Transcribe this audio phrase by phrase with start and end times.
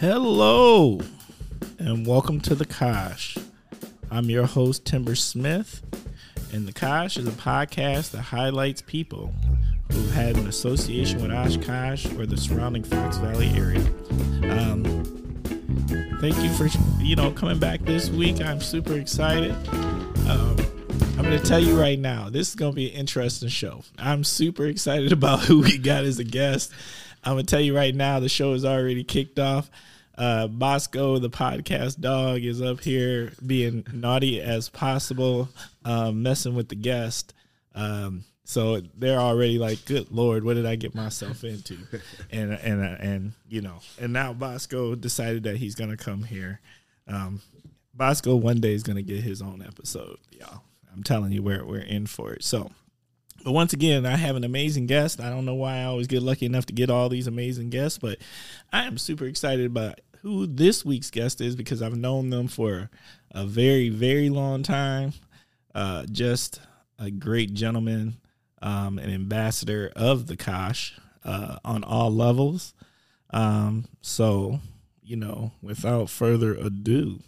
[0.00, 1.00] Hello,
[1.80, 3.36] and welcome to the Kosh.
[4.12, 5.82] I'm your host, Timber Smith,
[6.52, 9.34] and the Kosh is a podcast that highlights people
[9.90, 13.84] who've had an association with Oshkosh or the surrounding Fox Valley area.
[14.56, 14.84] Um,
[16.20, 16.68] thank you for
[17.02, 18.40] you know coming back this week.
[18.40, 19.50] I'm super excited.
[20.28, 20.56] Um,
[21.18, 23.82] I'm going to tell you right now, this is going to be an interesting show.
[23.98, 26.70] I'm super excited about who we got as a guest.
[27.24, 29.70] I'm going to tell you right now, the show is already kicked off.
[30.16, 35.48] Uh, Bosco, the podcast dog, is up here being naughty as possible,
[35.84, 37.34] um, messing with the guest.
[37.74, 41.76] Um, so they're already like, "Good Lord, what did I get myself into?"
[42.30, 46.60] And and and you know, and now Bosco decided that he's gonna come here.
[47.06, 47.42] Um,
[47.94, 50.62] Bosco one day is gonna get his own episode, y'all.
[50.92, 52.42] I'm telling you, we're we're in for it.
[52.42, 52.70] So,
[53.48, 55.22] but once again, I have an amazing guest.
[55.22, 57.96] I don't know why I always get lucky enough to get all these amazing guests,
[57.96, 58.18] but
[58.74, 62.90] I am super excited about who this week's guest is because I've known them for
[63.30, 65.14] a very very long time.
[65.74, 66.60] Uh, just
[66.98, 68.18] a great gentleman,
[68.60, 72.74] um, an ambassador of the Kosh uh, on all levels.
[73.30, 74.60] Um, so,
[75.02, 77.20] you know, without further ado.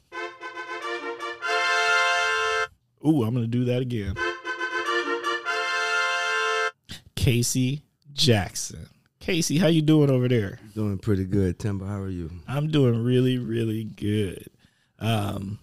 [3.06, 4.16] Ooh, I'm gonna do that again.
[7.20, 7.82] Casey
[8.14, 8.88] Jackson.
[9.18, 10.58] Casey, how you doing over there?
[10.74, 11.84] Doing pretty good, Timber.
[11.84, 12.30] How are you?
[12.48, 14.46] I'm doing really, really good.
[14.98, 15.58] Um,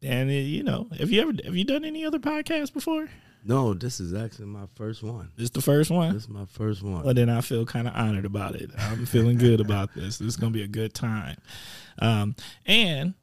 [0.00, 3.08] and uh, you know, have you ever have you done any other podcasts before?
[3.44, 5.32] No, this is actually my first one.
[5.34, 6.14] This is the first one.
[6.14, 7.02] This is my first one.
[7.02, 8.70] Well, then I feel kind of honored about it.
[8.78, 10.18] I'm feeling good about this.
[10.18, 11.38] This is gonna be a good time.
[11.98, 13.14] Um, and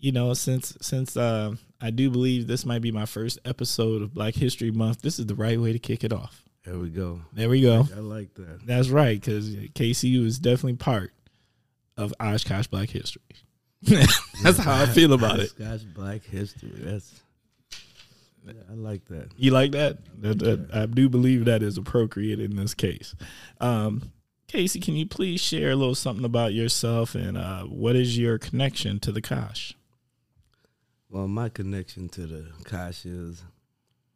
[0.00, 4.12] you know, since since uh, I do believe this might be my first episode of
[4.12, 6.43] Black History Month, this is the right way to kick it off.
[6.64, 7.20] There we go.
[7.34, 7.86] There we go.
[7.94, 8.60] I like that.
[8.64, 11.12] That's right, because KCU is definitely part
[11.96, 13.22] of Oshkosh Black History.
[14.42, 15.50] That's how I feel about it.
[15.50, 16.72] Scotch Black History.
[16.74, 17.20] That's.
[18.46, 19.30] I like that.
[19.36, 19.98] You like that?
[20.20, 20.70] That, that?
[20.72, 23.14] I do believe that is appropriate in this case.
[23.60, 24.12] Um,
[24.48, 28.38] Casey, can you please share a little something about yourself and uh, what is your
[28.38, 29.74] connection to the Kosh?
[31.08, 33.42] Well, my connection to the Kosh is,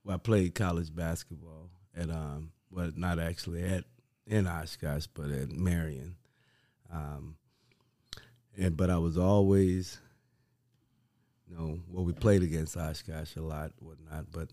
[0.05, 3.85] well, I played college basketball at, um, well, not actually at
[4.27, 6.17] in Oshkosh, but at Marian.
[6.93, 7.37] Um,
[8.57, 9.99] and but I was always,
[11.49, 14.49] you know, well, we played against Oshkosh a lot, whatnot, but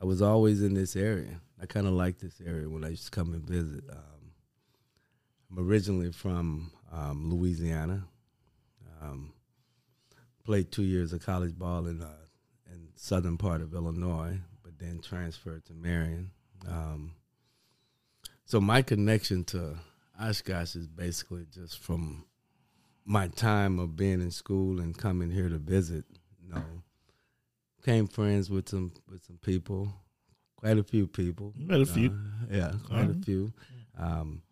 [0.00, 1.40] I was always in this area.
[1.60, 3.84] I kind of like this area when I used to come and visit.
[3.90, 4.32] Um,
[5.50, 8.04] I'm originally from um, Louisiana.
[9.02, 9.32] Um,
[10.44, 12.08] played two years of college ball in uh,
[12.72, 16.30] in southern part of Illinois, but then transferred to Marian.
[16.68, 17.12] Um,
[18.44, 19.76] so my connection to
[20.20, 22.24] Oshkosh is basically just from
[23.04, 26.04] my time of being in school and coming here to visit.
[26.42, 26.62] You know,
[27.80, 29.92] became friends with some with some people,
[30.56, 31.52] quite a few people.
[31.66, 33.52] Quite a few, uh, yeah, quite a few.
[33.98, 34.42] Um,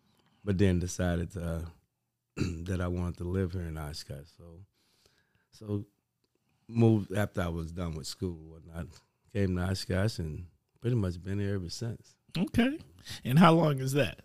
[0.43, 1.65] but then decided to,
[2.37, 4.27] that I wanted to live here in Oshkosh.
[4.37, 4.43] So,
[5.51, 5.85] so
[6.67, 8.37] moved after I was done with school.
[8.37, 8.87] And whatnot,
[9.33, 10.45] came to Oshkosh and
[10.83, 12.13] pretty much been here ever since.
[12.37, 12.77] Okay.
[13.23, 14.19] And how long is that?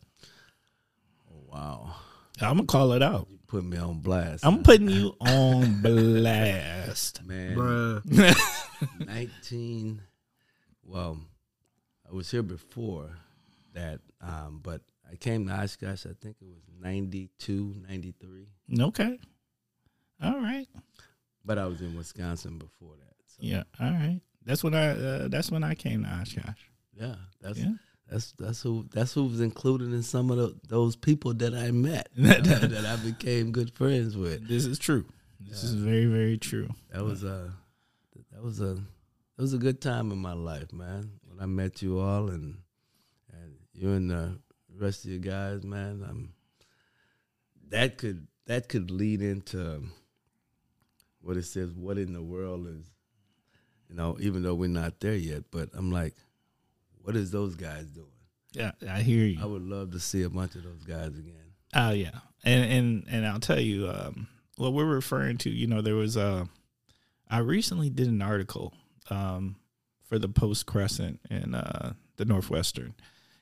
[1.31, 1.95] Wow!
[2.41, 3.29] I'm gonna call it out.
[3.31, 4.45] You put me on blast.
[4.45, 7.57] I'm putting you on blast, man.
[7.57, 9.07] Bruh.
[9.07, 10.03] Nineteen.
[10.85, 11.21] Well,
[12.11, 13.11] I was here before
[13.75, 14.81] that, um, but
[15.11, 16.07] I came to Oshkosh.
[16.07, 18.49] I think it was 92, 93.
[18.81, 19.19] Okay.
[20.23, 20.67] All right.
[21.45, 23.15] But I was in Wisconsin before that.
[23.27, 23.37] So.
[23.41, 23.63] Yeah.
[23.81, 24.21] All right.
[24.45, 24.89] That's when I.
[24.91, 26.61] Uh, that's when I came to Oshkosh.
[26.95, 27.17] Yeah.
[27.41, 27.73] That's Yeah.
[28.11, 31.71] that's that's who that's who was included in some of the, those people that I
[31.71, 34.49] met uh, that I became good friends with.
[34.49, 35.05] This is true.
[35.41, 36.69] This is very very true.
[36.93, 37.53] That was a
[38.33, 41.13] that was a that was a good time in my life, man.
[41.29, 42.59] When I met you all and
[43.33, 44.39] and you and the
[44.77, 46.05] rest of you guys, man.
[46.09, 46.31] Um,
[47.69, 49.85] that could that could lead into
[51.21, 51.71] what it says.
[51.73, 52.91] What in the world is,
[53.89, 54.17] you know?
[54.21, 56.15] Even though we're not there yet, but I'm like,
[57.03, 58.07] what is those guys doing?
[58.53, 59.39] Yeah, I hear you.
[59.41, 61.53] I would love to see a bunch of those guys again.
[61.75, 65.51] Oh yeah, and and and I'll tell you, um, what we're referring to.
[65.51, 66.49] You know, there was a.
[67.31, 68.73] I recently did an article
[69.11, 69.57] um,
[70.05, 72.95] for the Post Crescent and uh, the Northwestern,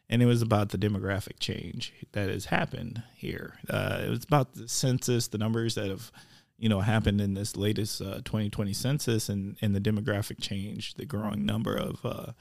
[0.08, 3.54] and it was about the demographic change that has happened here.
[3.70, 6.10] Uh, it was about the census, the numbers that have,
[6.58, 11.04] you know, happened in this latest uh, 2020 census, and and the demographic change, the
[11.04, 12.32] growing number of uh,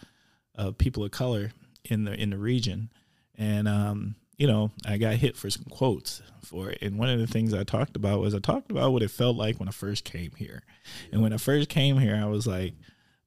[0.56, 1.52] of people of color
[1.84, 2.90] in the in the region,
[3.38, 6.80] and um, you know, I got hit for some quotes for it.
[6.82, 9.38] And one of the things I talked about was I talked about what it felt
[9.38, 10.64] like when I first came here.
[11.12, 12.74] And when I first came here, I was like,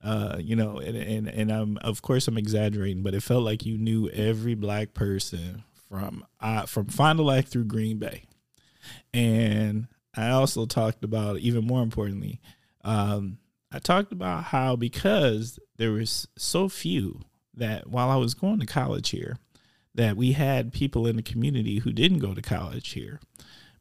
[0.02, 3.66] uh, you know, and, and and I'm of course I'm exaggerating, but it felt like
[3.66, 8.24] you knew every black person from uh, from Fond du Lac through Green Bay.
[9.12, 12.40] And I also talked about even more importantly,
[12.84, 13.38] um,
[13.70, 17.20] I talked about how because there was so few
[17.54, 19.36] that while I was going to college here,
[19.94, 23.20] that we had people in the community who didn't go to college here,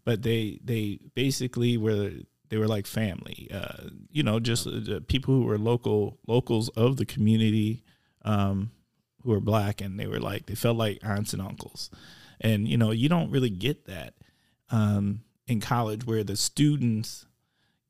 [0.03, 2.12] but they they basically were
[2.50, 3.47] they were like family.
[3.53, 7.83] Uh, you know, just uh, people who were local locals of the community
[8.25, 8.71] um,
[9.21, 11.89] who were black, and they were like they felt like aunts and uncles.
[12.41, 14.15] And you know, you don't really get that
[14.69, 17.25] um, in college where the students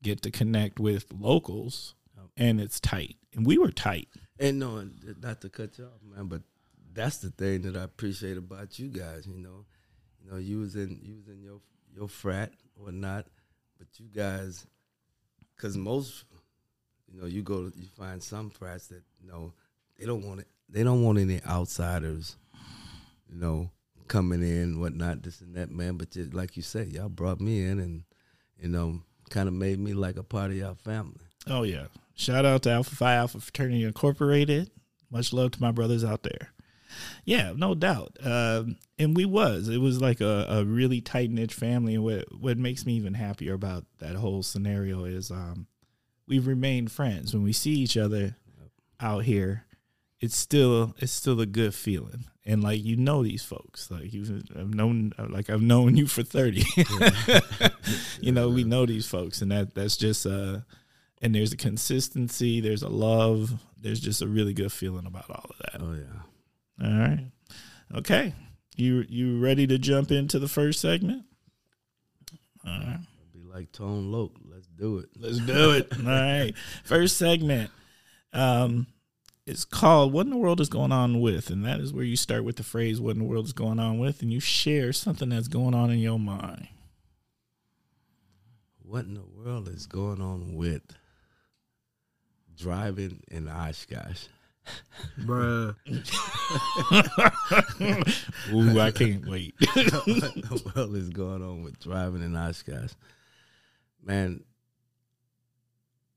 [0.02, 1.94] get to connect with locals,
[2.36, 3.16] and it's tight.
[3.34, 4.08] And we were tight.
[4.38, 4.88] And no,
[5.20, 6.42] not to cut you off, man, but
[6.94, 9.26] that's the thing that I appreciate about you guys.
[9.26, 9.64] You know,
[10.24, 11.60] you know, you was in you was in your
[11.94, 13.26] your frat or not,
[13.78, 14.66] but you guys,
[15.56, 16.24] because most,
[17.12, 19.52] you know, you go you find some frats that you know
[19.98, 20.46] they don't want it.
[20.68, 22.36] They don't want any outsiders,
[23.28, 23.70] you know,
[24.08, 25.96] coming in whatnot, this and that, man.
[25.96, 28.04] But just, like you said, y'all brought me in and
[28.60, 29.00] you know
[29.30, 31.20] kind of made me like a part of y'all family.
[31.46, 31.86] Oh yeah.
[32.14, 34.70] Shout out to Alpha Phi Alpha Fraternity Incorporated.
[35.10, 36.50] Much love to my brothers out there.
[37.24, 38.16] Yeah, no doubt.
[38.22, 39.68] Um, and we was.
[39.68, 41.94] It was like a, a really tight knit family.
[41.94, 45.66] And what what makes me even happier about that whole scenario is um,
[46.26, 47.34] we've remained friends.
[47.34, 48.36] When we see each other
[49.00, 49.64] out here,
[50.20, 52.24] it's still it's still a good feeling.
[52.44, 56.22] And like you know these folks, like you've I've known like I've known you for
[56.22, 56.64] thirty.
[58.20, 60.60] you know we know these folks, and that that's just uh
[61.20, 65.50] and there's a consistency, there's a love, there's just a really good feeling about all
[65.50, 65.82] of that.
[65.82, 66.86] Oh yeah.
[66.86, 67.30] All right.
[67.94, 68.34] Okay.
[68.76, 71.24] You you ready to jump into the first segment?
[72.66, 73.00] All right.
[73.32, 74.32] Be like Tone Loc.
[74.44, 75.10] Let's do it.
[75.16, 75.92] Let's do it.
[75.98, 76.54] All right.
[76.84, 77.70] First segment.
[78.32, 78.86] Um
[79.48, 81.50] it's called What in the World is Going On With?
[81.50, 83.80] And that is where you start with the phrase What in the World is Going
[83.80, 86.68] On With and you share something that's going on in your mind.
[88.82, 90.82] What in the world is going on with
[92.56, 94.26] driving in Oshkosh?
[95.20, 95.74] Bruh.
[98.52, 99.54] Ooh, I can't wait.
[99.58, 102.92] what the world is going on with driving in Oshkosh?
[104.02, 104.44] Man,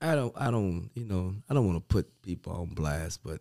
[0.02, 3.40] I don't, I don't, you know, I don't want to put people on blast, but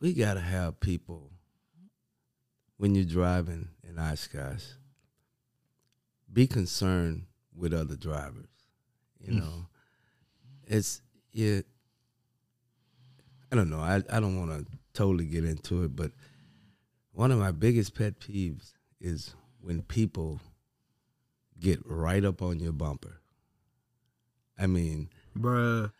[0.00, 1.30] we gotta have people
[2.78, 4.64] when you're driving in Oshkosh.
[6.32, 8.48] Be concerned with other drivers.
[9.20, 9.40] You mm.
[9.40, 9.66] know,
[10.66, 11.02] it's
[11.32, 11.60] yeah.
[13.52, 13.80] I don't know.
[13.80, 16.12] I, I don't want to totally get into it, but
[17.12, 20.40] one of my biggest pet peeves is when people
[21.60, 23.20] get right up on your bumper.
[24.58, 25.92] I mean, Bruh.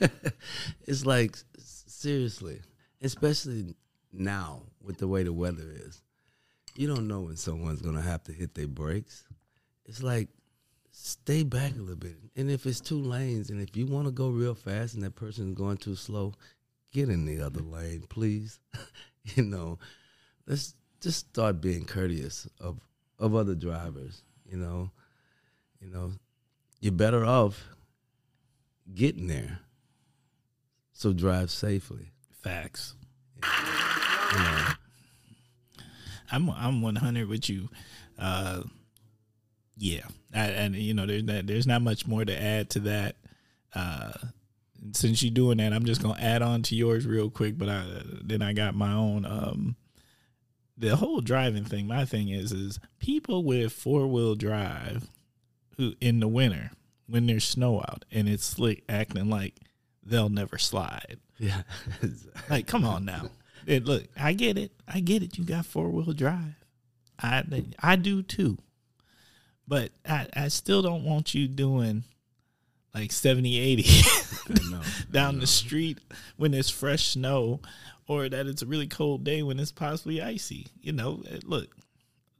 [0.86, 2.60] it's like seriously,
[3.00, 3.74] especially
[4.12, 6.02] now with the way the weather is.
[6.74, 9.24] You don't know when someone's gonna have to hit their brakes.
[9.84, 10.28] It's like
[10.90, 14.12] stay back a little bit, and if it's two lanes, and if you want to
[14.12, 16.34] go real fast and that person's going too slow,
[16.92, 18.60] get in the other lane, please.
[19.24, 19.78] you know,
[20.46, 22.80] let's just start being courteous of
[23.18, 24.22] of other drivers.
[24.44, 24.90] You know,
[25.80, 26.12] you know,
[26.80, 27.64] you're better off
[28.94, 29.60] getting there.
[30.92, 32.12] So drive safely.
[32.42, 32.94] Facts.
[33.42, 34.66] You know,
[36.30, 37.68] I'm I'm 100 with you.
[38.18, 38.62] Uh,
[39.76, 40.02] yeah,
[40.34, 43.16] I, and you know there's not, there's not much more to add to that.
[43.74, 44.12] Uh,
[44.92, 47.58] since you're doing that, I'm just gonna add on to yours real quick.
[47.58, 47.84] But I
[48.22, 49.24] then I got my own.
[49.24, 49.76] Um,
[50.76, 51.86] the whole driving thing.
[51.86, 55.08] My thing is is people with four wheel drive
[55.76, 56.70] who in the winter
[57.12, 59.54] when there's snow out and it's slick, acting like
[60.02, 61.18] they'll never slide.
[61.38, 61.60] yeah.
[62.48, 63.28] Like, come on now.
[63.66, 64.72] It, look, I get it.
[64.88, 65.36] I get it.
[65.36, 66.54] You got four wheel drive.
[67.20, 67.44] I
[67.78, 68.56] I do too.
[69.68, 72.04] But I, I still don't want you doing
[72.94, 73.82] like 70, 80
[74.70, 74.80] know.
[75.10, 75.98] down the street
[76.38, 77.60] when it's fresh snow
[78.08, 80.68] or that it's a really cold day when it's possibly icy.
[80.80, 81.76] You know, eh, look,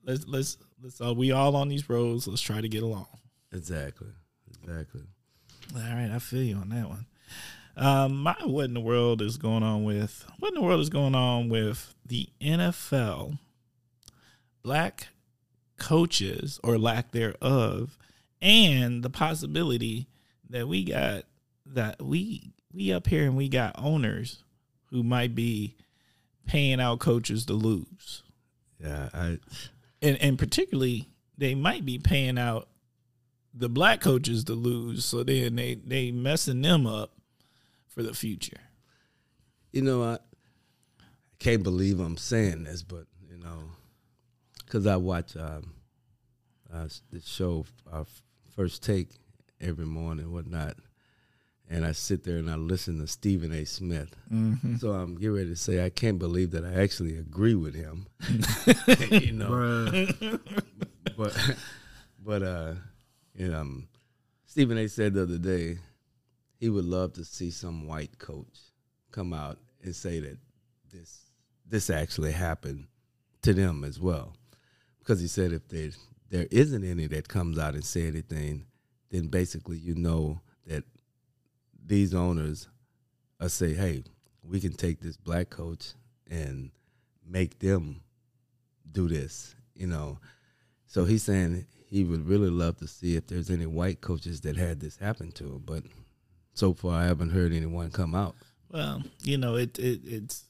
[0.02, 2.26] let's let's let's uh, we all on these roads.
[2.26, 3.06] Let's try to get along.
[3.52, 4.08] Exactly.
[4.62, 5.02] Exactly.
[5.74, 7.06] All right, I feel you on that one.
[7.76, 10.90] Um, my what in the world is going on with what in the world is
[10.90, 13.38] going on with the NFL
[14.62, 15.08] black
[15.78, 17.96] coaches or lack thereof,
[18.42, 20.06] and the possibility
[20.50, 21.24] that we got
[21.64, 24.44] that we we up here and we got owners
[24.90, 25.74] who might be
[26.46, 28.22] paying out coaches to lose.
[28.78, 29.38] Yeah, I
[30.02, 32.68] and and particularly they might be paying out
[33.54, 37.12] the black coaches to lose, so then they they messing them up
[37.88, 38.60] for the future.
[39.72, 40.18] you know I, I
[41.38, 43.64] can't believe I'm saying this, but you know,
[44.64, 45.74] because I watch um,
[46.72, 48.04] uh, the show uh,
[48.54, 49.10] First Take
[49.60, 50.76] every morning, and whatnot,
[51.68, 53.64] and I sit there and I listen to Stephen A.
[53.64, 54.14] Smith.
[54.32, 54.76] Mm-hmm.
[54.76, 58.06] So I'm getting ready to say I can't believe that I actually agree with him.
[59.10, 60.06] you know,
[61.16, 61.56] but
[62.24, 62.76] but uh, you know,
[63.40, 63.88] um,
[64.46, 64.88] Stephen A.
[64.88, 65.78] said the other day
[66.58, 68.58] he would love to see some white coach
[69.10, 70.38] come out and say that
[70.92, 71.18] this
[71.66, 72.86] this actually happened
[73.42, 74.34] to them as well,
[74.98, 75.90] because he said if there
[76.30, 78.66] there isn't any that comes out and say anything,
[79.10, 80.84] then basically you know that
[81.84, 82.68] these owners
[83.40, 84.04] are say, hey,
[84.42, 85.92] we can take this black coach
[86.30, 86.70] and
[87.26, 88.02] make them
[88.90, 90.18] do this, you know.
[90.86, 94.56] So he's saying he would really love to see if there's any white coaches that
[94.56, 95.82] had this happen to him, but
[96.54, 98.34] so far I haven't heard anyone come out.
[98.70, 100.44] Well, you know, it, it it's,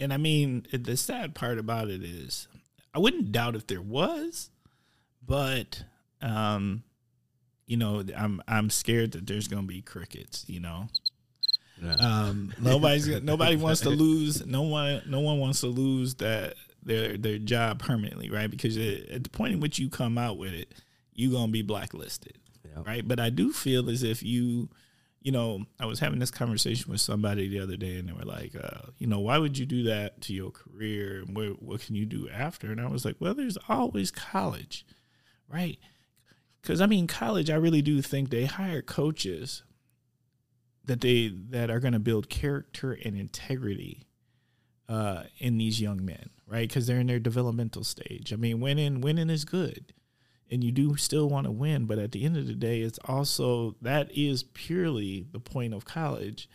[0.00, 2.48] and I mean, it, the sad part about it is,
[2.94, 4.48] I wouldn't doubt if there was,
[5.24, 5.84] but,
[6.22, 6.82] um,
[7.66, 10.44] you know, I'm I'm scared that there's gonna be crickets.
[10.48, 10.88] You know,
[11.80, 11.92] Yeah.
[12.00, 14.44] um, nobody's nobody wants to lose.
[14.46, 18.50] No one no one wants to lose that their their job permanently, right?
[18.50, 20.72] Because at the point in which you come out with it,
[21.14, 22.82] you're gonna be blacklisted Yeah.
[22.86, 23.06] right?
[23.06, 24.70] But I do feel as if you,
[25.20, 28.24] you know, I was having this conversation with somebody the other day, and they were
[28.24, 31.80] like, uh, you know, why would you do that to your career, and what what
[31.82, 32.70] can you do after?
[32.72, 34.86] And I was like, well, there's always college,
[35.48, 35.78] right?
[36.62, 39.62] Because I mean, college, I really do think they hire coaches
[40.86, 44.06] that they that are going to build character and integrity
[44.88, 46.68] uh, in these young men, right?
[46.68, 48.32] Because they're in their developmental stage.
[48.32, 49.92] I mean, winning winning is good
[50.50, 52.98] and you do still want to win but at the end of the day it's
[53.04, 56.48] also that is purely the point of college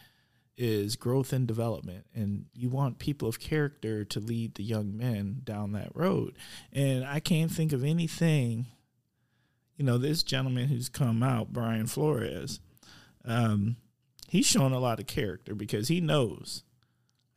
[0.58, 5.42] is growth and development and you want people of character to lead the young men
[5.44, 6.38] down that road
[6.72, 8.66] and i can't think of anything
[9.78, 12.60] you know this gentleman who's come out brian flores
[13.28, 13.78] um,
[14.28, 16.64] he's shown a lot of character because he knows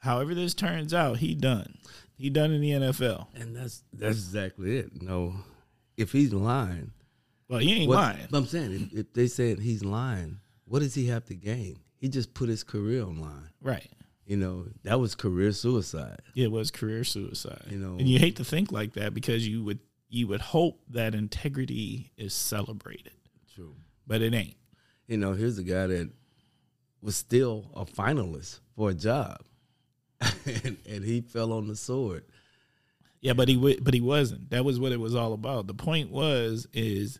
[0.00, 1.78] however this turns out he done
[2.18, 5.00] he done in the nfl And that's that's exactly it.
[5.02, 5.34] No,
[5.96, 6.92] if he's lying,
[7.48, 10.80] well he ain't what- lying But I'm saying if, if they said he's lying, what
[10.80, 11.78] does he have to gain?
[11.96, 13.50] He just put his career on line.
[13.62, 13.90] right
[14.26, 16.20] You know, that was career suicide.
[16.34, 17.62] it was career suicide.
[17.70, 19.78] You know- and you hate to think like that because you would
[20.10, 23.12] you would hope that integrity is celebrated,
[23.54, 23.74] True.
[24.06, 24.56] but it ain't.
[25.06, 26.10] You know, here's a guy that
[27.02, 29.38] was still a finalist for a job,
[30.64, 32.24] and, and he fell on the sword.
[33.20, 34.50] Yeah, but he wa- but he wasn't.
[34.50, 35.66] That was what it was all about.
[35.66, 37.18] The point was is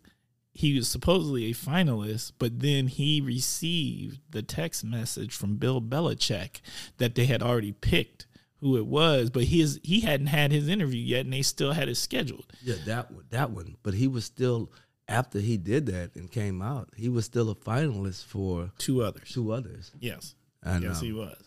[0.52, 6.60] he was supposedly a finalist, but then he received the text message from Bill Belichick
[6.98, 8.26] that they had already picked
[8.60, 11.88] who it was, but his he hadn't had his interview yet, and they still had
[11.88, 12.52] it scheduled.
[12.62, 13.76] Yeah, that one, that one.
[13.82, 14.72] But he was still
[15.08, 16.90] after he did that and came out.
[16.96, 19.30] He was still a finalist for Two others.
[19.32, 19.90] two others.
[20.00, 20.34] Yes.
[20.64, 20.88] I know.
[20.88, 21.40] Yes, he was.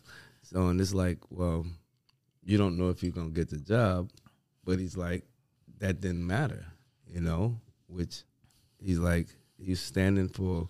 [0.51, 1.65] So and it's like, well,
[2.43, 4.10] you don't know if you're gonna get the job,
[4.65, 5.24] but he's like,
[5.79, 6.65] that didn't matter,
[7.08, 7.58] you know.
[7.88, 8.24] Which
[8.79, 9.27] he's like,
[9.58, 10.70] he's standing for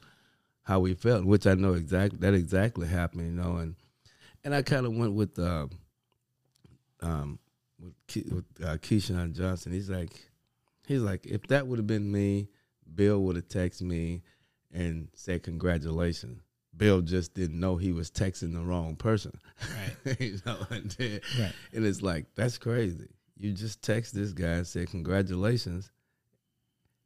[0.63, 3.57] how we felt, which I know exactly that exactly happened, you know.
[3.57, 3.75] And
[4.43, 5.67] and I kind of went with uh,
[7.01, 7.39] um
[7.79, 9.71] with Ke- with uh, Keyshawn Johnson.
[9.71, 10.11] He's like,
[10.85, 12.49] he's like, if that would have been me,
[12.93, 14.21] Bill would have texted me
[14.71, 16.41] and said congratulations.
[16.81, 19.39] Bill just didn't know he was texting the wrong person.
[20.05, 20.19] Right.
[20.19, 21.53] you know, and, then, Right.
[21.73, 23.07] and it's like that's crazy.
[23.37, 25.91] You just text this guy and said congratulations,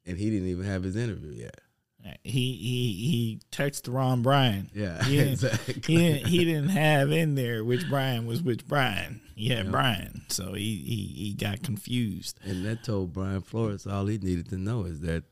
[0.05, 1.59] and he didn't even have his interview yet.
[2.23, 4.69] He he he texted Ron Brian.
[4.73, 5.73] Yeah, He didn't, exactly.
[5.87, 9.19] he didn't he didn't have in there which Brian was which Brian.
[9.35, 9.71] He had Yeah.
[9.71, 12.39] Brian, so he, he he got confused.
[12.45, 15.23] And that told Brian Flores all he needed to know is that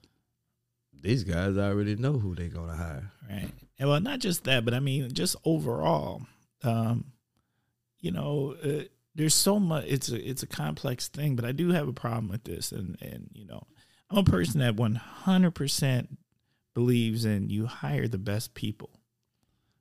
[0.99, 3.11] these guys already know who they're gonna hire.
[3.29, 3.51] Right.
[3.79, 6.21] And well, not just that, but I mean, just overall,
[6.63, 7.05] um,
[7.99, 8.83] you know, uh,
[9.15, 9.85] there's so much.
[9.87, 12.97] It's a it's a complex thing, but I do have a problem with this, and
[13.01, 13.63] and you know,
[14.09, 16.17] I'm a person that 100 percent
[16.73, 18.89] believes in you hire the best people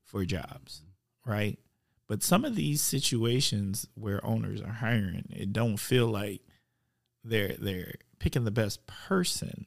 [0.05, 0.83] for jobs,
[1.25, 1.59] right?
[2.07, 6.43] But some of these situations where owners are hiring, it don't feel like
[7.25, 9.67] they're they're picking the best person.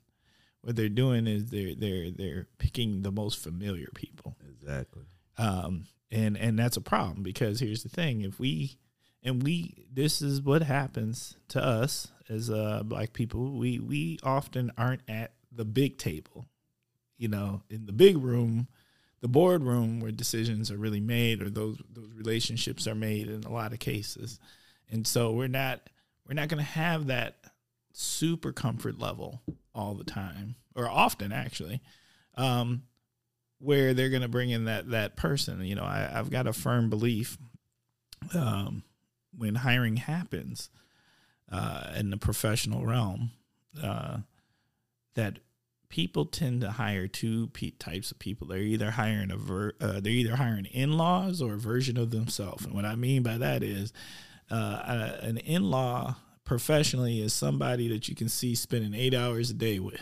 [0.65, 4.36] What they're doing is they're they're they're picking the most familiar people.
[4.50, 5.03] Exactly.
[5.38, 8.79] um, and and that's a problem because here's the thing: if we
[9.22, 13.60] and we this is what happens to us as uh black people.
[13.60, 16.48] We we often aren't at the big table.
[17.15, 18.67] You know in the big room
[19.22, 23.51] the boardroom where decisions are really made or those those relationships are made in a
[23.51, 24.39] lot of cases.
[24.89, 25.91] And so we're not
[26.27, 27.36] we're not going to have that
[27.93, 29.43] super comfort level
[29.75, 31.82] all the time or often actually
[32.36, 32.84] um
[33.60, 36.53] where they're going to bring in that that person you know I, i've got a
[36.53, 37.38] firm belief
[38.34, 38.84] um
[39.38, 40.70] when hiring happens
[41.51, 43.32] uh, in the professional realm,
[43.84, 44.17] uh,
[45.15, 45.39] that
[45.89, 47.48] people tend to hire two
[47.79, 48.48] types of people.
[48.48, 52.65] They're either hiring a ver- uh, they're either hiring in-laws or a version of themselves.
[52.65, 53.94] And what I mean by that is
[54.50, 59.79] uh, an in-law professionally is somebody that you can see spending eight hours a day
[59.79, 59.95] with.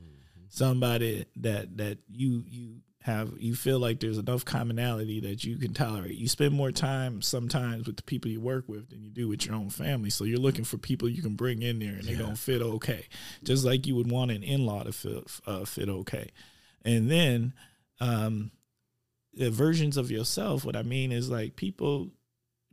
[0.00, 0.44] Mm-hmm.
[0.48, 5.74] Somebody that that you you have you feel like there's enough commonality that you can
[5.74, 6.14] tolerate.
[6.14, 9.44] You spend more time sometimes with the people you work with than you do with
[9.44, 10.10] your own family.
[10.10, 13.06] So you're looking for people you can bring in there and they're gonna fit okay,
[13.44, 16.30] just like you would want an in-law to fit uh, fit okay.
[16.84, 17.54] And then
[18.00, 18.50] um,
[19.34, 20.64] the versions of yourself.
[20.64, 22.10] What I mean is like people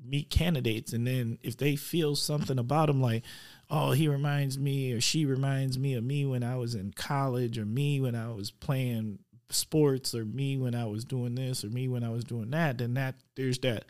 [0.04, 3.24] meet candidates and then if they feel something about them like
[3.70, 7.58] oh he reminds me or she reminds me of me when i was in college
[7.58, 9.20] or me when i was playing
[9.52, 12.78] sports or me when I was doing this or me when I was doing that,
[12.78, 13.86] then that there's that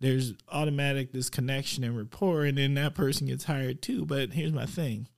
[0.00, 4.04] there's automatic this connection and rapport and then that person gets hired too.
[4.04, 5.08] But here's my thing.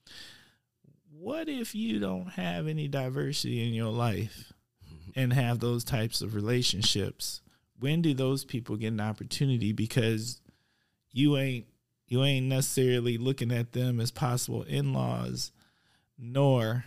[1.10, 4.52] What if you don't have any diversity in your life
[5.14, 7.40] and have those types of relationships?
[7.78, 10.40] When do those people get an opportunity because
[11.12, 11.66] you ain't
[12.08, 15.50] you ain't necessarily looking at them as possible in-laws
[16.18, 16.84] nor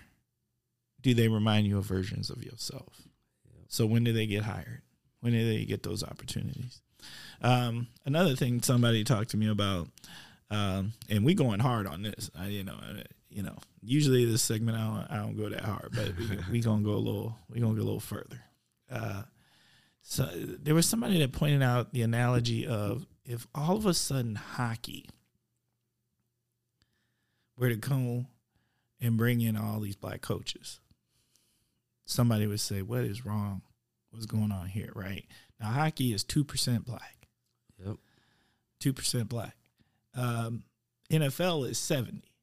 [1.02, 3.02] do they remind you of versions of yourself?
[3.68, 4.82] So when do they get hired?
[5.22, 6.82] When do they get those opportunities?
[7.42, 9.88] Um, another thing somebody talked to me about,
[10.50, 12.30] um, and we going hard on this.
[12.38, 15.62] I, you know, I, you know, usually this segment I don't, I don't go that
[15.62, 18.42] hard, but we, we gonna go a little, we gonna go a little further.
[18.92, 19.24] Uh,
[20.02, 24.36] so there was somebody that pointed out the analogy of if all of a sudden
[24.36, 25.08] hockey
[27.58, 28.28] were to come
[29.02, 30.80] and bring in all these black coaches
[32.10, 33.62] somebody would say, "What is wrong?
[34.10, 35.26] What's going on here?" Right
[35.60, 37.28] now, hockey is two percent black.
[37.84, 37.98] Yep,
[38.80, 39.56] two percent black.
[40.16, 40.64] Um,
[41.12, 42.34] NFL is seventy.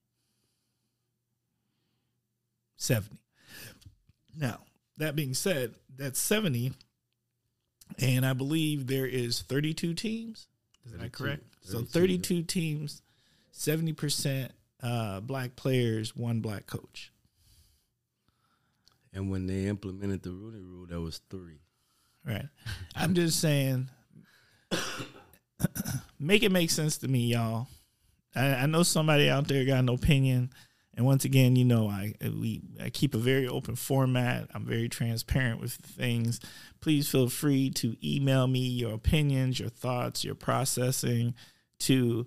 [2.76, 3.18] Seventy.
[4.34, 4.60] Now
[4.96, 6.72] that being said, that's seventy,
[7.98, 10.48] and I believe there is thirty-two teams.
[10.84, 11.42] Is that correct?
[11.64, 13.02] 32, so thirty-two teams,
[13.50, 17.12] seventy percent uh, black players, one black coach.
[19.12, 21.60] And when they implemented the Rooney Rule, there was three.
[22.24, 22.44] Right.
[22.94, 23.88] I'm just saying,
[26.20, 27.68] make it make sense to me, y'all.
[28.34, 30.50] I, I, know somebody out there got an opinion,
[30.96, 34.48] and once again, you know, I uh, we I keep a very open format.
[34.54, 36.40] I'm very transparent with things.
[36.80, 41.34] Please feel free to email me your opinions, your thoughts, your processing
[41.80, 42.26] to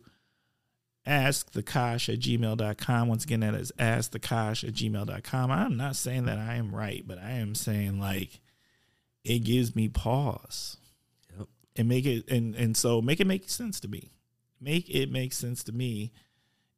[1.07, 3.07] askthekosh at gmail.com.
[3.07, 5.51] Once again, that is askthekosh at gmail.com.
[5.51, 8.39] I'm not saying that I am right, but I am saying like
[9.23, 10.77] it gives me pause.
[11.35, 11.47] Yep.
[11.75, 14.11] And make it and and so make it make sense to me.
[14.61, 16.11] Make it make sense to me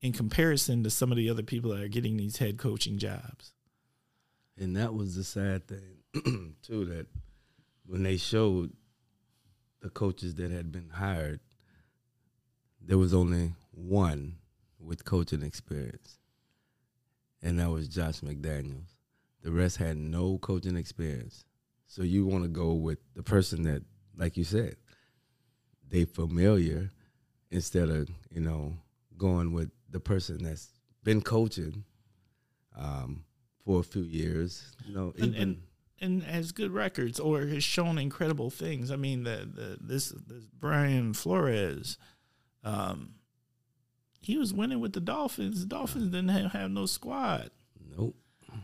[0.02, 3.54] in comparison to some of the other people that are getting these head coaching jobs.
[4.58, 7.08] And that was the sad thing too that
[7.86, 8.74] when they showed
[9.82, 11.40] the coaches that had been hired,
[12.80, 14.36] there was only one
[14.80, 16.18] with coaching experience,
[17.42, 18.96] and that was Josh McDaniels.
[19.44, 21.46] The rest had no coaching experience.
[21.88, 23.84] So you want to go with the person that,
[24.16, 24.78] like you said,
[25.88, 26.90] they familiar
[27.50, 28.78] instead of you know
[29.18, 30.70] going with the person that's
[31.04, 31.84] been coaching
[32.78, 33.24] um,
[33.66, 34.72] for a few years.
[34.86, 35.62] You know, and, even and,
[36.00, 38.92] and has good records or has shown incredible things.
[38.92, 41.98] I mean, the, the this this Brian Flores.
[42.64, 43.16] Um,
[44.22, 45.62] he was winning with the Dolphins.
[45.62, 47.50] The Dolphins didn't have, have no squad.
[47.98, 48.16] Nope.
[48.52, 48.60] He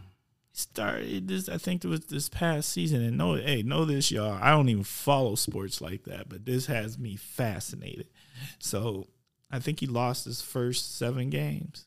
[0.52, 1.50] started this.
[1.50, 3.02] I think it was this past season.
[3.02, 4.38] And know, hey, know this, y'all.
[4.40, 8.08] I don't even follow sports like that, but this has me fascinated.
[8.60, 9.08] So
[9.52, 11.86] I think he lost his first seven games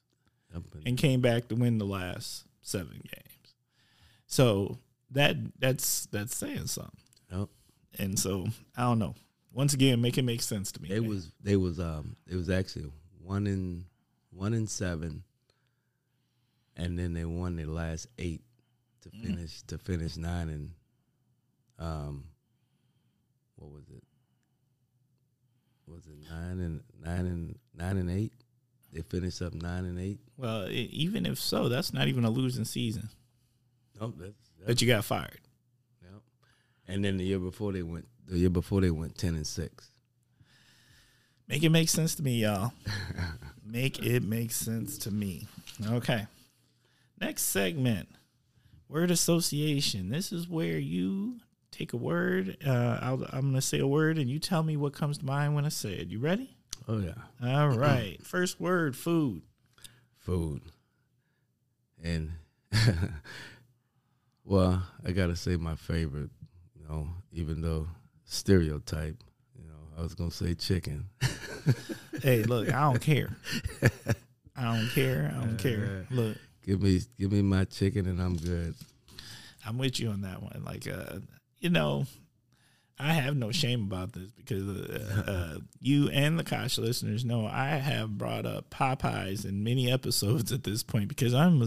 [0.86, 3.54] and came back to win the last seven games.
[4.26, 4.78] So
[5.10, 7.00] that that's that's saying something.
[7.32, 7.48] Yep.
[7.98, 8.46] And so
[8.76, 9.14] I don't know.
[9.52, 10.90] Once again, make it make sense to me.
[10.90, 11.10] It man.
[11.10, 12.90] was they was um it was actually
[13.22, 13.84] one in
[14.30, 15.24] one in seven,
[16.76, 18.42] and then they won their last eight
[19.02, 19.22] to mm.
[19.22, 20.70] finish to finish nine and
[21.80, 22.24] um,
[23.56, 24.04] what was it?
[25.90, 28.32] Was it nine and nine and nine and eight?
[28.92, 30.18] They finished up nine and eight.
[30.36, 33.08] Well, e- even if so, that's not even a losing season.
[34.00, 35.40] Nope, that's, that's But you got fired.
[36.02, 36.22] Yep.
[36.88, 39.88] And then the year before they went, the year before they went ten and six.
[41.48, 42.72] Make it make sense to me, y'all.
[43.64, 45.48] make it make sense to me.
[45.84, 46.26] Okay.
[47.20, 48.08] Next segment
[48.90, 50.10] word association.
[50.10, 51.36] This is where you
[51.70, 52.56] take a word.
[52.66, 55.24] Uh, I'll, I'm going to say a word and you tell me what comes to
[55.24, 56.08] mind when I say it.
[56.08, 56.56] You ready?
[56.88, 58.18] Oh yeah, All right.
[58.24, 59.42] First word food.
[60.18, 60.62] food.
[62.02, 62.32] And
[64.44, 66.30] well, I gotta say my favorite.
[66.74, 67.86] You know, even though
[68.24, 69.22] stereotype.
[69.56, 71.06] You know, I was gonna say chicken.
[72.22, 73.34] Hey, look, I don't care.
[74.54, 75.32] I don't care.
[75.34, 76.06] I don't care.
[76.10, 78.74] Look, Give me, give me my chicken, and I'm good.
[79.66, 80.62] I'm with you on that one.
[80.66, 81.20] Like, uh,
[81.60, 82.06] you know,
[82.98, 87.46] I have no shame about this because uh, uh, you and the Kosh listeners know
[87.46, 91.62] I have brought up Popeyes in many episodes at this point because I'm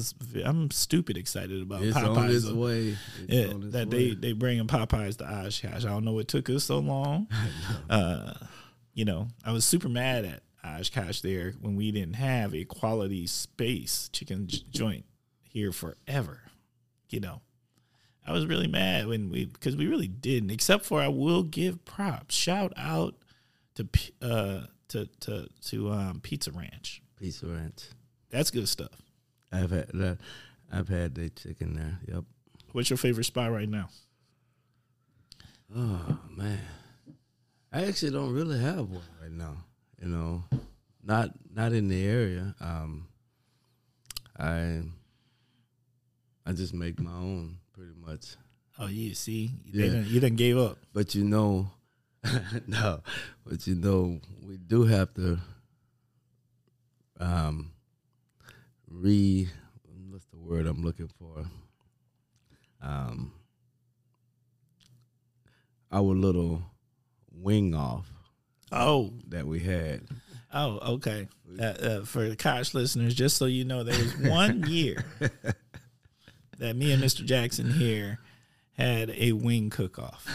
[0.45, 2.17] I'm stupid excited about It's Popeyes.
[2.17, 2.97] on its way.
[3.23, 4.09] It's yeah, on its that way.
[4.09, 5.85] they they bringing Popeyes to Oshkosh.
[5.85, 7.27] I don't know what took us so long.
[7.89, 8.33] Uh,
[8.93, 13.25] you know, I was super mad at Oshkosh there when we didn't have a quality
[13.25, 15.05] space chicken j- joint
[15.41, 16.41] here forever.
[17.09, 17.41] You know,
[18.25, 20.51] I was really mad when we because we really didn't.
[20.51, 22.35] Except for I will give props.
[22.35, 23.15] Shout out
[23.75, 23.87] to
[24.21, 27.01] uh to to to um Pizza Ranch.
[27.19, 27.83] Pizza Ranch.
[28.29, 29.01] That's good stuff.
[29.51, 30.17] I've had that.
[30.71, 31.99] I've had the chicken there.
[32.07, 32.23] Yep.
[32.71, 33.89] What's your favorite spot right now?
[35.75, 36.59] Oh man,
[37.71, 39.57] I actually don't really have one right now.
[40.01, 40.43] You know,
[41.03, 42.55] not not in the area.
[42.59, 43.07] Um,
[44.37, 44.81] I
[46.45, 48.35] I just make my own pretty much.
[48.79, 49.71] Oh, you see, Yeah.
[49.85, 50.77] you didn't you didn't gave up.
[50.93, 51.69] But you know,
[52.67, 53.01] no,
[53.45, 55.39] but you know, we do have to
[57.19, 57.71] um
[58.87, 59.47] re
[60.09, 61.45] what's the word I'm looking for?
[62.81, 63.33] Um
[65.91, 66.61] our little
[67.31, 68.07] wing off
[68.71, 70.01] Oh, that we had.
[70.51, 71.27] Oh, okay.
[71.59, 75.05] Uh, uh, for the Kosh listeners, just so you know, there was one year
[76.59, 77.25] that me and Mr.
[77.25, 78.19] Jackson here
[78.77, 80.27] had a wing cook off,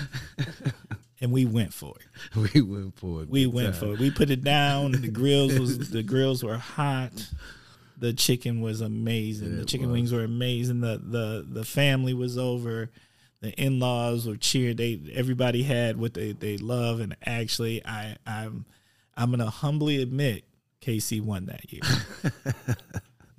[1.20, 2.52] and we went for it.
[2.52, 3.28] We went for it.
[3.28, 3.80] We went time.
[3.80, 3.98] for it.
[3.98, 4.92] We put it down.
[4.92, 7.28] The grills was the grills were hot.
[7.98, 9.52] The chicken was amazing.
[9.52, 9.94] Yeah, the chicken was.
[9.94, 10.80] wings were amazing.
[10.80, 12.90] The the the family was over.
[13.40, 14.76] The in laws were cheered.
[14.78, 17.00] They everybody had what they they love.
[17.00, 18.66] And actually, I I'm
[19.16, 20.44] I'm gonna humbly admit
[20.80, 21.82] KC won that year.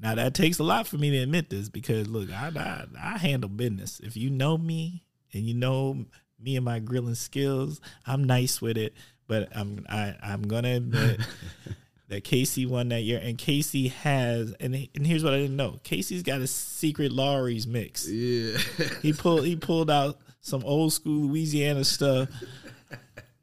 [0.02, 2.86] now that takes a lot for me to admit this because look, I I,
[3.16, 4.00] I handle business.
[4.04, 6.06] If you know me and you know
[6.40, 8.94] me and my grilling skills, I'm nice with it.
[9.28, 11.20] But I'm I I'm gonna admit
[12.08, 15.80] that Casey won that year, and Casey has and and here's what I didn't know:
[15.84, 18.08] Casey's got a secret Lawry's mix.
[18.08, 18.58] Yeah.
[19.02, 22.30] He pulled he pulled out some old school Louisiana stuff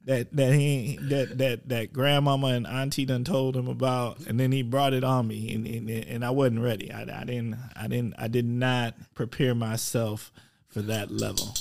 [0.07, 4.53] that that he that that that grandmama and auntie done told him about, and then
[4.53, 6.93] he brought it on me, and and, and I wasn't ready.
[6.93, 10.33] I, I didn't I didn't I did not prepare myself
[10.69, 11.55] for that level.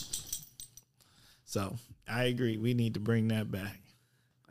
[1.45, 1.75] So
[2.07, 2.57] I agree.
[2.57, 3.79] We need to bring that back.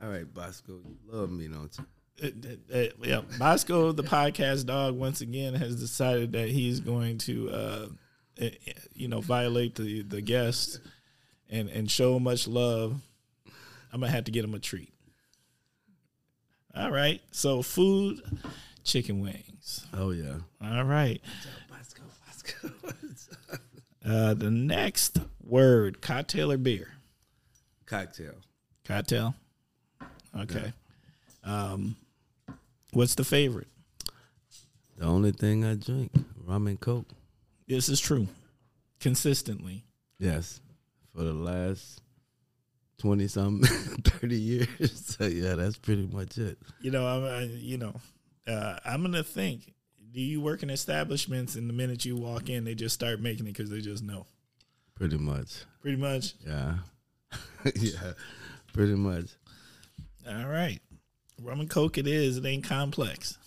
[0.02, 1.84] All right, Bosco, you love me, don't you?
[2.22, 7.18] Uh, uh, uh, yeah, Bosco, the podcast dog, once again has decided that he's going
[7.18, 7.86] to, uh,
[8.42, 8.48] uh,
[8.92, 10.80] you know, violate the the guest
[11.48, 13.00] and and show much love.
[13.94, 14.92] I'm gonna have to get him a treat.
[16.74, 18.20] All right, so food,
[18.82, 19.86] chicken wings.
[19.94, 20.34] Oh yeah.
[20.60, 21.20] All right,
[21.70, 22.72] Bosco, Bosco.
[24.04, 26.88] uh, the next word, cocktail or beer?
[27.86, 28.34] Cocktail.
[28.84, 29.36] Cocktail.
[30.40, 30.72] Okay.
[31.44, 31.94] Um,
[32.94, 33.68] what's the favorite?
[34.98, 36.10] The only thing I drink,
[36.44, 37.06] rum and coke.
[37.68, 38.26] This is true.
[38.98, 39.84] Consistently.
[40.18, 40.60] Yes,
[41.14, 42.00] for the last
[42.98, 43.68] twenty something,
[44.04, 44.68] thirty years.
[45.18, 46.58] So yeah, that's pretty much it.
[46.80, 47.94] You know, I'm, I, you know,
[48.46, 49.72] uh, I'm gonna think.
[50.12, 53.46] Do you work in establishments, and the minute you walk in, they just start making
[53.46, 54.26] it because they just know?
[54.94, 55.64] Pretty much.
[55.80, 56.34] Pretty much.
[56.46, 56.76] Yeah,
[57.74, 58.12] yeah,
[58.72, 59.26] pretty much.
[60.28, 60.78] All right,
[61.42, 61.98] rum and coke.
[61.98, 62.36] It is.
[62.36, 63.38] It ain't complex.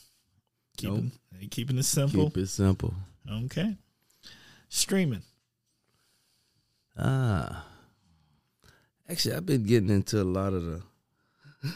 [0.78, 1.12] Keeping
[1.50, 2.26] keeping it simple.
[2.26, 2.94] Keep it simple.
[3.46, 3.76] Okay.
[4.70, 5.24] Streaming.
[6.98, 7.66] Ah,
[9.10, 10.82] actually, I've been getting into a lot of the,
[11.64, 11.70] a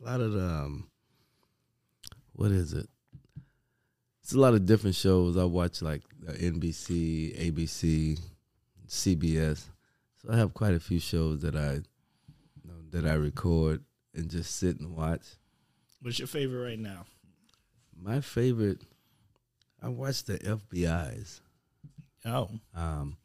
[0.00, 0.88] lot of the, um,
[2.32, 2.88] what is it?
[4.22, 5.36] It's a lot of different shows.
[5.36, 8.18] I watch like NBC, ABC,
[8.86, 9.64] CBS.
[10.22, 13.82] So I have quite a few shows that I, you know, that I record
[14.14, 15.22] and just sit and watch.
[16.02, 17.06] What's your favorite right now?
[18.00, 18.78] My favorite,
[19.82, 21.40] I watch the FBI's.
[22.24, 23.16] Oh, Um,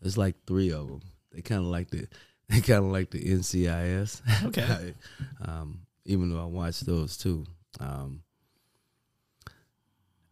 [0.00, 1.02] there's like three of them.
[1.32, 2.06] They kind of like the,
[2.66, 4.20] kind of like the NCIS.
[4.46, 4.94] Okay.
[5.44, 7.46] um, even though I watch those too.
[7.80, 8.22] Um,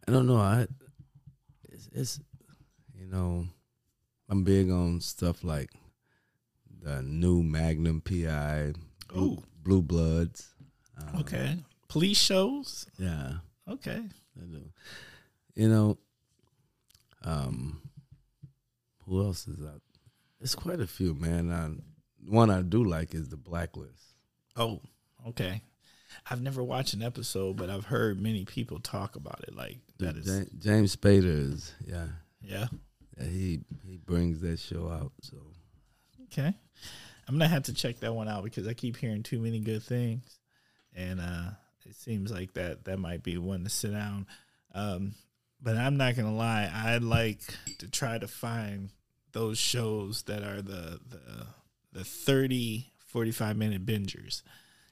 [0.07, 0.37] I don't know.
[0.37, 0.67] I,
[1.69, 2.19] it's, it's,
[2.97, 3.45] you know,
[4.29, 5.69] I'm big on stuff like
[6.81, 8.73] the new Magnum PI,
[9.07, 9.43] Blue, Ooh.
[9.63, 10.53] Blue Bloods.
[10.97, 11.57] Um, okay.
[11.87, 12.87] Police shows.
[12.97, 13.33] Yeah.
[13.69, 14.01] Okay.
[15.55, 15.97] You know,
[17.23, 17.81] um,
[19.05, 19.81] who else is out?
[20.41, 21.51] It's quite a few, man.
[21.51, 21.69] I,
[22.27, 24.03] one I do like is the Blacklist.
[24.55, 24.81] Oh,
[25.29, 25.61] okay.
[26.29, 29.55] I've never watched an episode, but I've heard many people talk about it.
[29.55, 32.07] Like that is, James Spader is, yeah,
[32.41, 32.67] yeah.
[33.19, 35.11] yeah, he he brings that show out.
[35.21, 35.37] So
[36.25, 36.53] Okay.
[37.27, 39.81] I'm gonna have to check that one out because I keep hearing too many good
[39.83, 40.39] things,
[40.95, 41.51] and uh,
[41.85, 44.27] it seems like that that might be one to sit down.
[44.75, 45.13] Um,
[45.61, 47.39] but I'm not gonna lie, I like
[47.79, 48.89] to try to find
[49.31, 51.47] those shows that are the the
[51.93, 54.41] the 30 45 minute bingers.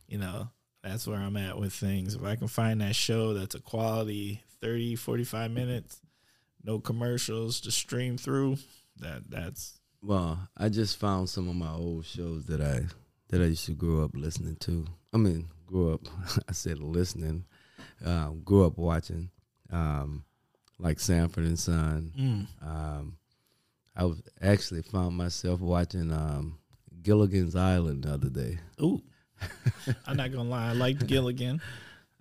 [0.07, 0.49] You know,
[0.83, 2.15] that's where I'm at with things.
[2.15, 5.99] If I can find that show that's a quality 30 45 minutes,
[6.63, 8.57] no commercials, just stream through,
[8.99, 12.85] that that's Well, I just found some of my old shows that I
[13.29, 14.85] that I used to grow up listening to.
[15.13, 16.01] I mean, grew up.
[16.49, 17.45] I said listening.
[18.05, 19.29] Um, grew up watching,
[19.71, 20.23] um,
[20.79, 22.11] like Sanford and Son.
[22.17, 23.17] mm, Um,
[23.95, 26.57] I was actually found myself watching um,
[27.03, 28.59] Gilligan's Island the other day.
[28.81, 29.01] Ooh,
[30.07, 30.69] I'm not gonna lie.
[30.69, 31.61] I liked Gilligan,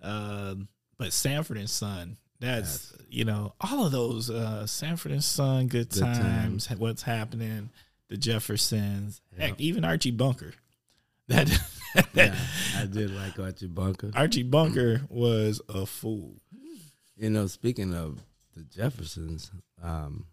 [0.01, 0.67] um,
[0.97, 2.17] but Sanford and Son.
[2.39, 7.69] That's you know all of those uh, Sanford and Son, Good, Good times, What's Happening,
[8.09, 9.47] The Jeffersons, Yeah.
[9.47, 10.53] heck, even Archie Bunker.
[11.27, 11.47] That,
[12.13, 12.35] Yeah,
[12.77, 14.11] I did like Archie Bunker.
[14.15, 16.33] Archie Bunker was a fool.
[17.15, 18.19] You know, speaking of
[18.55, 19.49] the Jeffersons,
[19.81, 20.25] um,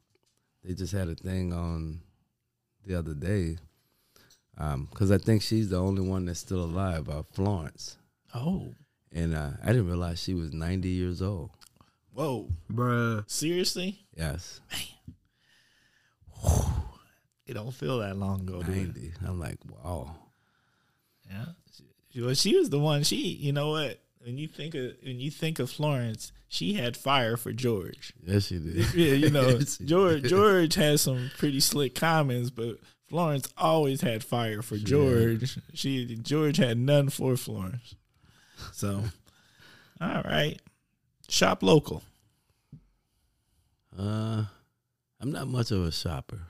[0.65, 2.01] they just had a thing on
[2.85, 3.59] the other day
[4.91, 7.09] because I think she's the only one that's still alive.
[7.09, 7.97] Uh, Florence,
[8.35, 8.75] Oh,
[9.13, 11.51] and uh, I didn't realize she was ninety years old.
[12.13, 13.23] whoa, Bruh.
[13.31, 14.01] seriously?
[14.17, 15.15] Yes, Man.
[17.47, 18.63] It don't feel that long ago.
[18.63, 19.13] do ninety.
[19.27, 20.15] I'm like, wow.
[21.31, 21.47] Yeah.
[22.11, 23.03] She, well, she was the one.
[23.05, 24.01] She, you know what?
[24.21, 28.13] When you think of when you think of Florence, she had fire for George.
[28.27, 28.93] Yes, she did.
[28.95, 30.29] Yeah, you know, Yes, George did.
[30.29, 32.77] George has some pretty slick comments, but
[33.09, 35.59] Florence always had fire for George.
[35.75, 37.95] She George had none for Florence.
[38.73, 39.03] So,
[40.01, 40.61] all right,
[41.29, 42.03] shop local.
[43.99, 44.45] Uh,
[45.21, 46.41] I'm not much of a shopper.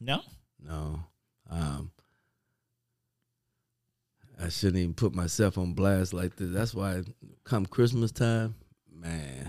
[0.00, 0.22] No,
[0.62, 1.00] No.
[1.48, 1.90] Um,
[4.42, 6.50] I shouldn't even put myself on blast like this.
[6.50, 7.02] That's why
[7.44, 8.54] come Christmas time,
[8.90, 9.39] man,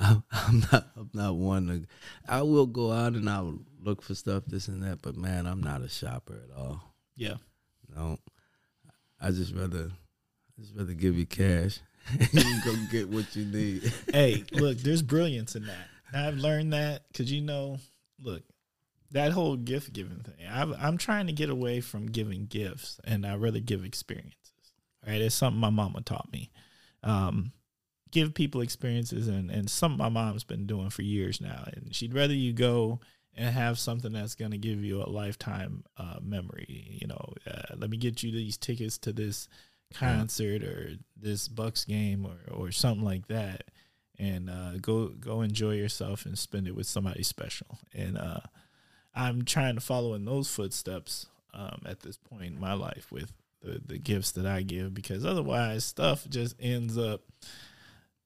[0.00, 1.86] I'm, I'm not I'm not one to
[2.28, 5.62] I will go out and I'll look for stuff, this and that, but man, I'm
[5.62, 6.94] not a shopper at all.
[7.16, 7.34] yeah,
[7.94, 8.18] No.
[9.20, 9.90] I just rather
[10.58, 11.78] I just rather give you cash
[12.18, 13.92] and you go get what you need.
[14.12, 15.86] hey, look, there's brilliance in that.
[16.12, 17.78] I've learned that because you know,
[18.22, 18.42] look,
[19.12, 20.46] that whole gift giving thing.
[20.50, 24.34] I've, I'm trying to get away from giving gifts, and I rather give experiences.
[25.06, 26.50] Right, it's something my mama taught me.
[27.02, 27.52] Um,
[28.10, 31.64] give people experiences, and and something my mom's been doing for years now.
[31.72, 33.00] And she'd rather you go
[33.34, 36.98] and have something that's going to give you a lifetime uh, memory.
[37.00, 39.48] You know, uh, let me get you these tickets to this
[39.94, 43.64] concert or this Bucks game or or something like that
[44.20, 47.78] and uh, go go enjoy yourself and spend it with somebody special.
[47.94, 48.40] And uh,
[49.14, 53.32] I'm trying to follow in those footsteps um, at this point in my life with
[53.62, 57.22] the the gifts that I give because otherwise stuff just ends up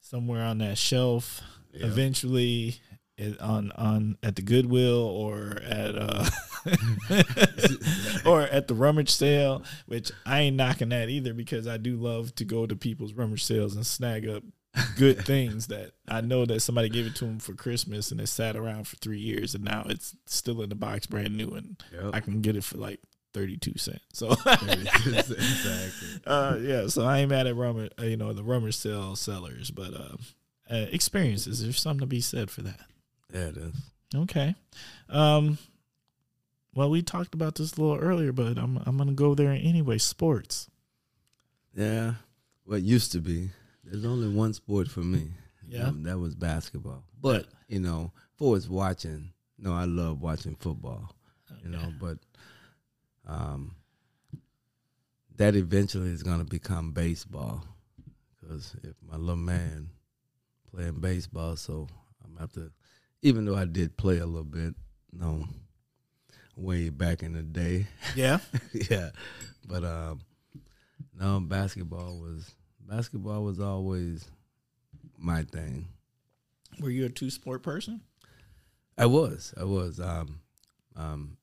[0.05, 1.41] somewhere on that shelf.
[1.73, 1.87] Yeah.
[1.87, 2.77] Eventually,
[3.17, 6.29] it, on on at the Goodwill or at uh
[8.29, 12.35] or at the rummage sale, which I ain't knocking that either because I do love
[12.37, 14.43] to go to people's rummage sales and snag up
[14.97, 18.27] good things that I know that somebody gave it to them for Christmas and it
[18.27, 21.81] sat around for three years and now it's still in the box brand new and
[22.13, 23.01] I can get it for like
[23.35, 24.01] 32 cents.
[24.13, 25.37] So exactly.
[26.27, 29.71] uh yeah, so I ain't mad at rummage, uh, you know, the rummage sale sellers,
[29.71, 30.17] but uh,
[30.71, 32.81] uh experiences, there's something to be said for that.
[33.33, 33.75] Yeah, it is.
[34.15, 34.55] Okay.
[35.09, 35.59] Um
[36.75, 39.53] well, we talked about this a little earlier, but I'm I'm going to go there
[39.53, 40.69] anyway, sports.
[41.75, 42.15] Yeah.
[42.67, 43.51] Well, used to be.
[43.85, 45.29] There's only one sport for me.
[45.69, 45.89] Yeah.
[45.89, 47.05] Um, that was basketball.
[47.21, 51.15] But, you know, for us watching, no, I love watching football.
[51.63, 52.19] You know, but
[53.27, 53.75] um
[55.37, 57.65] that eventually is going to become baseball.
[58.41, 59.89] Because if my little man
[60.71, 61.89] playing baseball, so
[62.25, 62.71] I'm have to.
[63.23, 64.75] Even though I did play a little bit,
[65.13, 65.47] you know,
[66.57, 68.39] way back in the day, Yeah.
[68.91, 69.11] yeah.
[69.67, 70.21] But um,
[71.19, 72.55] no, basketball was
[72.87, 74.27] basketball was always
[75.19, 75.89] my thing.
[76.81, 78.03] Were you a two sport person?
[78.99, 80.41] I was, I was, um,
[80.97, 81.37] um,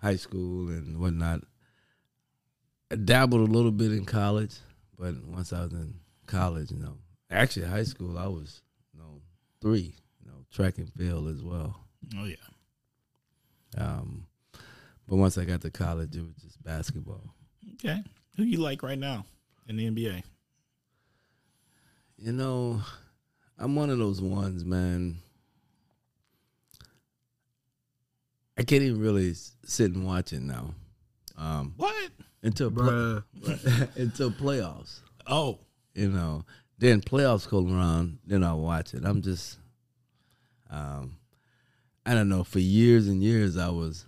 [0.00, 1.42] high school and whatnot.
[2.90, 4.54] I dabbled a little bit in college,
[4.98, 5.94] but once I was in
[6.26, 6.96] college, you know,
[7.30, 9.20] actually high school, I was, you know,
[9.60, 11.80] three, you know, track and field as well.
[12.16, 12.36] Oh yeah.
[13.78, 14.26] Um,
[15.08, 17.34] but once I got to college, it was just basketball.
[17.74, 18.02] Okay.
[18.36, 19.24] Who you like right now
[19.68, 20.22] in the NBA?
[22.18, 22.80] You know,
[23.58, 25.18] I'm one of those ones, man.
[28.58, 30.74] I can't even really sit and watch it now.
[31.36, 32.10] Um, What?
[32.42, 33.20] until play,
[33.96, 35.58] until playoffs, Oh,
[35.94, 36.44] you know.
[36.78, 39.04] Then playoffs come around, then I'll watch it.
[39.04, 39.58] I'm just,
[40.70, 41.16] um,
[42.04, 42.44] I don't know.
[42.44, 44.04] For years and years, I was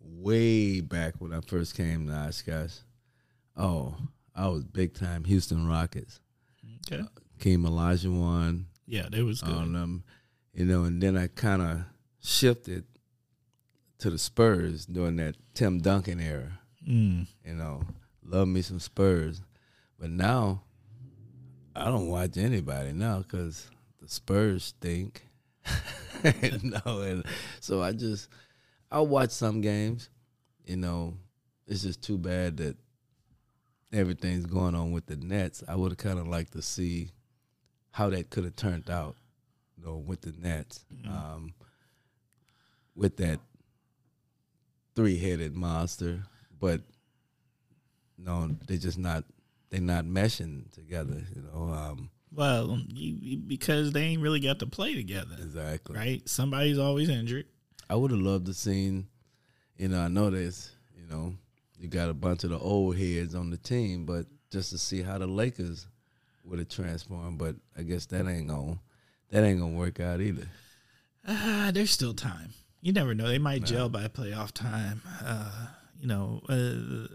[0.00, 2.76] way back when I first came to Oshkosh.
[3.56, 3.96] Oh,
[4.34, 6.20] I was big time Houston Rockets.
[6.86, 7.02] okay.
[7.38, 8.64] Hakeem Olajuwon.
[8.86, 9.54] Yeah, that was good.
[9.54, 10.04] on them,
[10.52, 11.80] you know, and then I kind of
[12.20, 12.84] shifted
[14.00, 16.58] to the Spurs during that Tim Duncan era.
[16.86, 17.26] Mm.
[17.44, 17.82] You know,
[18.24, 19.40] love me some Spurs,
[19.98, 20.62] but now
[21.76, 25.26] I don't watch anybody now because the Spurs stink.
[26.62, 27.24] no, and
[27.60, 28.28] so I just
[28.90, 30.08] I'll watch some games.
[30.64, 31.14] You know,
[31.66, 32.76] it's just too bad that
[33.92, 35.62] everything's going on with the Nets.
[35.68, 37.10] I would have kind of liked to see
[37.92, 39.16] how that could have turned out,
[39.76, 41.54] you know, with the Nets, um,
[42.94, 43.40] with that
[45.00, 46.22] three-headed monster.
[46.58, 46.82] But
[48.18, 49.24] no, they're just not.
[49.70, 51.22] They're not meshing together.
[51.34, 55.96] You know, um, Well, you, you- because they ain't really got to play together, exactly.
[55.96, 56.28] right?
[56.28, 57.46] Somebody's always injured.
[57.88, 59.06] I would have loved to seen.
[59.78, 60.70] You know, I know this.
[60.96, 61.34] You know,
[61.78, 65.02] you got a bunch of the old heads on the team, but just to see
[65.02, 65.86] how the Lakers
[66.44, 67.38] would have transformed.
[67.38, 68.78] But I guess that ain't gonna
[69.30, 70.48] that ain't gonna work out either.
[71.26, 72.50] Ah, there's still time.
[72.80, 73.28] You never know.
[73.28, 75.02] They might gel by playoff time.
[75.22, 75.66] Uh,
[76.00, 77.14] you know, uh,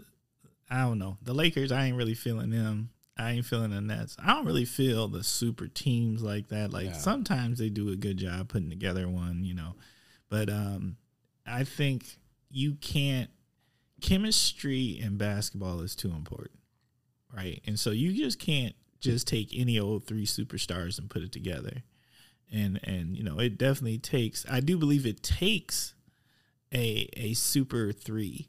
[0.70, 1.18] I don't know.
[1.22, 2.90] The Lakers, I ain't really feeling them.
[3.18, 4.16] I ain't feeling the Nets.
[4.22, 6.72] I don't really feel the super teams like that.
[6.72, 9.74] Like sometimes they do a good job putting together one, you know.
[10.28, 10.96] But um,
[11.46, 12.04] I think
[12.50, 13.30] you can't.
[14.02, 16.58] Chemistry in basketball is too important,
[17.34, 17.62] right?
[17.66, 21.82] And so you just can't just take any old three superstars and put it together
[22.52, 25.94] and and you know it definitely takes i do believe it takes
[26.72, 28.48] a a super three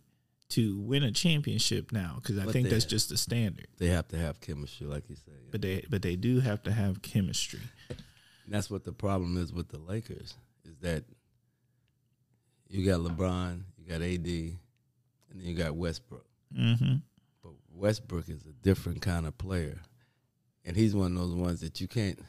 [0.49, 4.07] to win a championship now because i But think that's just the standard They have
[4.09, 5.31] to have chemistry, like you say.
[5.51, 9.51] but they but they do have to have chemistry And that's what the problem is
[9.51, 11.03] with the Lakers is that
[12.69, 14.57] you got LeBron, you got AD, and
[15.35, 16.25] then you got Westbrook.
[16.57, 16.95] mm-hmm
[17.43, 19.79] But Westbrook is a different kind of player.
[20.65, 22.19] And he's one of those ones that you can't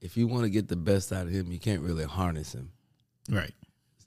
[0.00, 2.70] if you want to get the best out of him, you can't really harness him.
[3.30, 3.54] right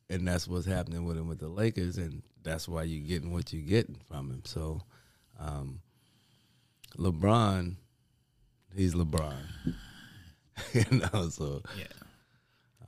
[0.10, 3.52] And that's what's happening with him with the Lakers and that's why you're getting what
[3.52, 4.42] you're getting from him.
[4.46, 4.82] So
[5.40, 5.82] um,
[6.98, 7.76] LeBron,
[8.76, 9.36] he's LeBron.
[10.74, 11.86] you know, so yeah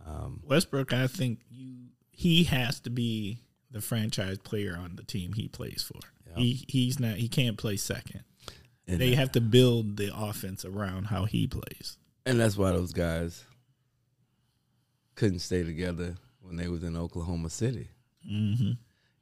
[0.09, 1.75] um, westbrook i think you
[2.11, 3.39] he has to be
[3.71, 5.99] the franchise player on the team he plays for
[6.35, 8.23] he he's not he can't play second
[8.87, 11.97] and, they have to build the offense around how he plays
[12.29, 13.43] and that's why those guys
[15.15, 17.89] couldn't stay together when they was in Oklahoma City.
[18.29, 18.71] mm-hmm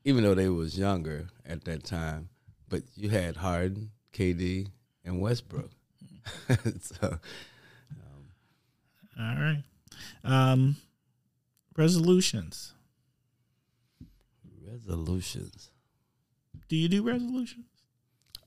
[0.07, 2.29] even though they was younger at that time.
[2.69, 4.69] But you had Harden, KD,
[5.03, 5.69] and Westbrook.
[6.81, 7.19] so
[9.19, 9.63] all right
[10.25, 10.75] um
[11.77, 12.73] resolutions
[14.69, 15.71] resolutions.
[16.67, 17.65] do you do resolutions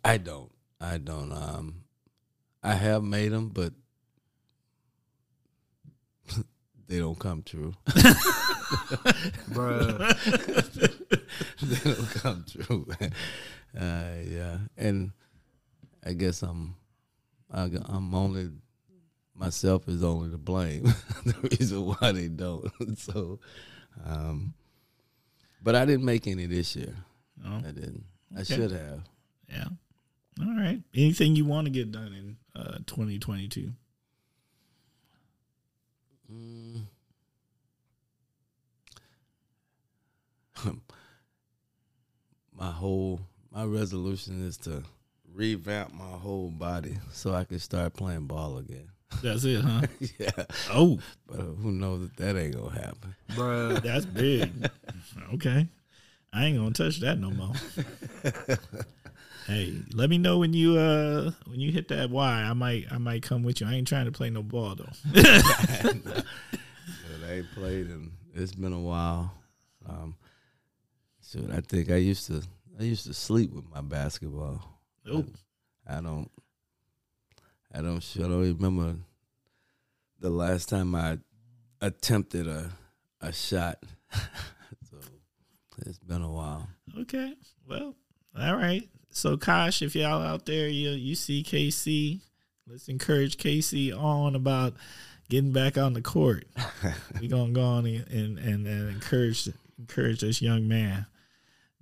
[0.04, 0.52] I don't.
[0.80, 1.32] I don't.
[1.32, 1.84] Um,
[2.62, 3.72] I have made them, but
[6.90, 7.72] they don't come true.
[9.50, 9.96] Bruh.
[11.62, 12.84] they don't come true.
[13.78, 15.12] uh, yeah, and
[16.04, 16.74] I guess I'm.
[17.52, 18.50] I, I'm only
[19.36, 20.82] myself is only to blame.
[21.24, 22.68] the reason why they don't.
[22.98, 23.38] so,
[24.04, 24.52] um,
[25.62, 26.96] but I didn't make any this year.
[27.46, 28.02] oh I didn't.
[28.36, 29.02] I should have.
[29.48, 29.64] yeah
[30.40, 33.72] all right anything you want to get done in uh 2022
[36.32, 36.82] Mm.
[42.56, 43.20] my whole
[43.52, 44.82] my resolution is to
[45.34, 48.88] revamp my whole body so I can start playing ball again.
[49.22, 49.82] That's it, huh?
[50.18, 50.30] yeah,
[50.70, 53.14] Oh, but who knows if that ain't gonna happen?
[53.30, 54.70] bruh, that's big.
[55.34, 55.66] Okay,
[56.32, 57.52] I ain't gonna touch that no more.
[59.50, 62.42] Hey, let me know when you uh when you hit that Y.
[62.42, 63.66] I might I might come with you.
[63.66, 65.12] I ain't trying to play no ball though.
[65.82, 69.32] But I ain't played and it's been a while.
[69.88, 70.16] Um,
[71.20, 72.42] so I think I used to
[72.78, 74.62] I used to sleep with my basketball.
[75.10, 75.24] Oh,
[75.86, 76.30] I don't.
[77.72, 78.16] I don't.
[78.16, 78.96] I don't remember
[80.18, 81.18] the last time I
[81.80, 82.70] attempted a
[83.20, 83.78] a shot.
[84.12, 84.96] so
[85.86, 86.68] it's been a while.
[87.00, 87.34] okay.
[87.68, 87.94] Well,
[88.38, 88.88] all right.
[89.10, 92.20] So, Kosh, if y'all out there, you you see Casey,
[92.66, 94.74] let's encourage Casey on about
[95.28, 96.46] getting back on the court.
[97.20, 99.48] we gonna go on and and, and, and encourage
[99.78, 101.06] encourage this young man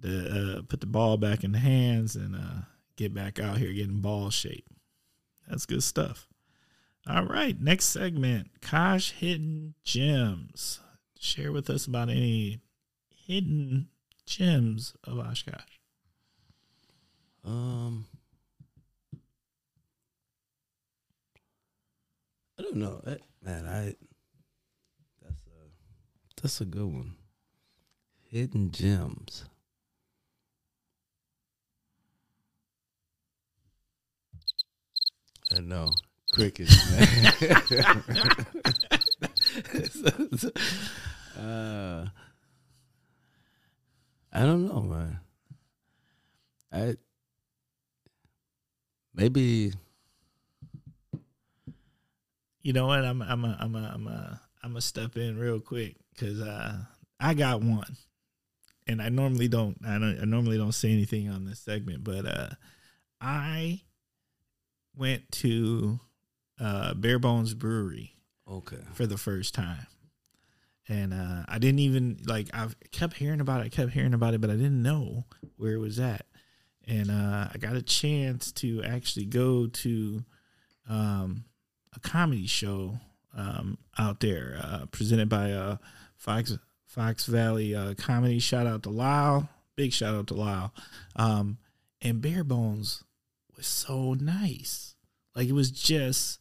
[0.03, 2.63] to uh, put the ball back in the hands and uh,
[2.97, 4.67] get back out here getting ball shape.
[5.49, 6.29] That's good stuff.
[7.07, 10.81] All right, next segment, Kosh hidden gems.
[11.19, 12.61] Share with us about any
[13.27, 13.89] hidden
[14.27, 15.78] gems of Oshkosh.
[17.45, 18.05] Um,
[22.59, 23.67] I don't know, Eh, man.
[23.67, 23.95] I
[25.23, 27.15] that's a that's a good one.
[28.31, 29.45] Hidden gems.
[35.57, 35.91] I know
[36.33, 37.07] crickets, man.
[41.39, 42.07] uh,
[44.33, 45.21] I don't know, man.
[46.71, 46.97] I
[49.15, 49.73] maybe
[52.69, 53.03] You know what?
[53.03, 56.77] I'm I'm a, I'm a, I'm a, I'm a step in real quick because uh,
[57.19, 57.97] I got one,
[58.87, 62.27] and I normally don't I don't I normally don't say anything on this segment, but
[62.27, 62.51] uh,
[63.23, 63.81] I
[64.95, 66.01] went to
[66.61, 68.85] uh, Bare Bones Brewery okay.
[68.93, 69.87] for the first time.
[70.91, 74.35] And uh, I didn't even like I kept hearing about it, I kept hearing about
[74.35, 75.25] it, but I didn't know
[75.57, 76.27] where it was at.
[76.89, 80.25] And uh, I got a chance to actually go to
[80.89, 81.45] um,
[81.95, 82.99] a comedy show
[83.37, 85.77] um, out there uh, presented by uh,
[86.17, 88.39] Fox Fox Valley uh, Comedy.
[88.39, 90.73] Shout out to Lyle, big shout out to Lyle.
[91.15, 91.59] Um,
[92.01, 93.05] and Bare Bones
[93.55, 94.95] was so nice.
[95.37, 96.39] Like it was just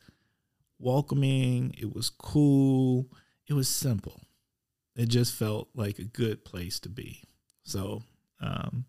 [0.80, 1.76] welcoming.
[1.78, 3.08] It was cool.
[3.48, 4.22] It was simple.
[4.96, 7.24] It just felt like a good place to be.
[7.64, 8.04] So,
[8.42, 8.86] um,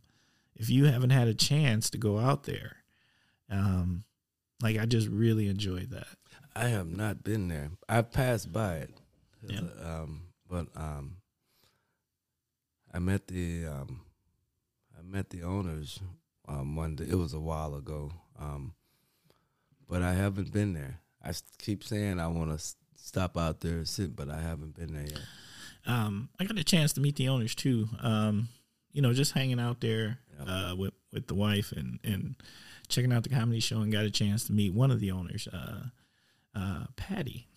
[0.58, 2.76] if you haven't had a chance to go out there,
[3.50, 4.04] um,
[4.62, 6.08] like I just really enjoyed that.
[6.54, 7.70] I have not been there.
[7.88, 8.90] I passed by it.
[9.46, 9.60] Yeah.
[9.82, 11.18] Um, but um,
[12.92, 14.00] I met the um,
[14.98, 16.00] I met the owners
[16.48, 17.06] um, one day.
[17.08, 18.10] It was a while ago.
[18.38, 18.74] Um,
[19.88, 21.00] but I haven't been there.
[21.24, 22.64] I keep saying I want to
[22.96, 25.20] stop out there and sit, but I haven't been there yet.
[25.86, 27.88] Um, I got a chance to meet the owners too.
[28.00, 28.48] Um,
[28.92, 30.18] you know, just hanging out there.
[30.46, 32.36] Uh, with with the wife and and
[32.88, 35.48] checking out the comedy show, and got a chance to meet one of the owners,
[35.52, 35.84] uh,
[36.54, 37.48] uh, Patty.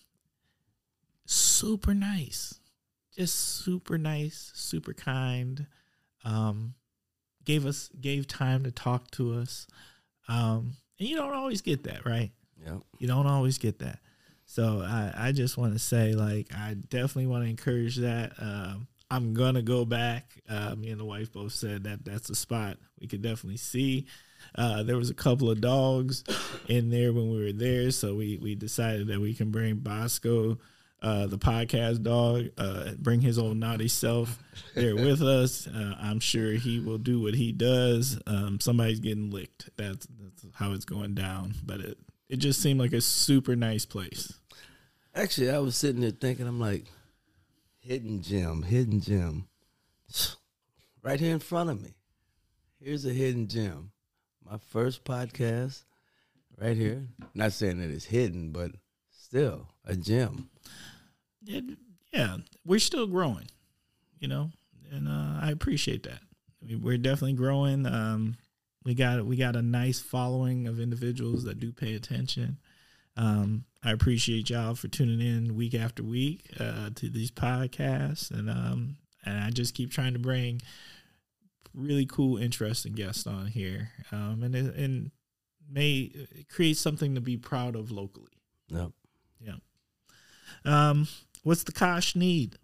[1.25, 2.59] Super nice,
[3.15, 5.67] just super nice, super kind.
[6.23, 6.75] Um,
[7.45, 9.67] gave us gave time to talk to us.
[10.27, 12.31] Um, and you don't always get that, right?
[12.65, 12.81] Yep.
[12.99, 13.99] You don't always get that.
[14.45, 18.33] So I, I just want to say, like, I definitely want to encourage that.
[18.37, 20.41] Um, I'm gonna go back.
[20.47, 24.05] Uh, me and the wife both said that that's a spot we could definitely see.
[24.55, 26.23] Uh, there was a couple of dogs
[26.69, 30.57] in there when we were there, so we we decided that we can bring Bosco,
[31.01, 34.41] uh, the podcast dog, uh, bring his old naughty self
[34.75, 35.67] there with us.
[35.67, 38.17] Uh, I'm sure he will do what he does.
[38.25, 39.69] Um, somebody's getting licked.
[39.75, 41.53] That's that's how it's going down.
[41.65, 41.97] But it
[42.29, 44.39] it just seemed like a super nice place.
[45.13, 46.85] Actually, I was sitting there thinking, I'm like,
[47.81, 49.47] hidden gem, hidden gem,
[51.03, 51.95] right here in front of me.
[52.79, 53.91] Here's a hidden gem.
[54.49, 55.83] My first podcast,
[56.59, 57.07] right here.
[57.33, 58.71] Not saying that it's hidden, but
[59.11, 60.49] still a gem.
[61.45, 61.63] It,
[62.13, 63.47] yeah, we're still growing,
[64.19, 64.51] you know,
[64.91, 66.21] and uh, I appreciate that.
[66.61, 67.85] We, we're definitely growing.
[67.85, 68.35] Um,
[68.83, 72.57] we got we got a nice following of individuals that do pay attention.
[73.15, 78.49] Um, I appreciate y'all for tuning in week after week uh, to these podcasts, and
[78.49, 80.61] um, and I just keep trying to bring
[81.73, 85.11] really cool, interesting guests on here, um, and it, and
[85.69, 86.11] may
[86.49, 88.33] create something to be proud of locally.
[88.69, 88.91] Yep.
[89.39, 89.55] Yeah.
[90.65, 91.07] Um,
[91.43, 92.57] what's the Kosh need?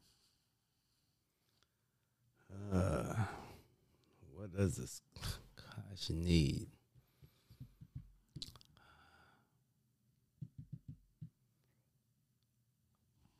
[2.71, 3.15] Uh,
[4.35, 5.01] what does this
[5.55, 6.67] gosh need?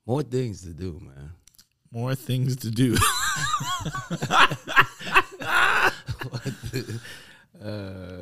[0.07, 1.31] More things to do, man.
[1.91, 2.95] More things to do.
[7.63, 8.21] uh,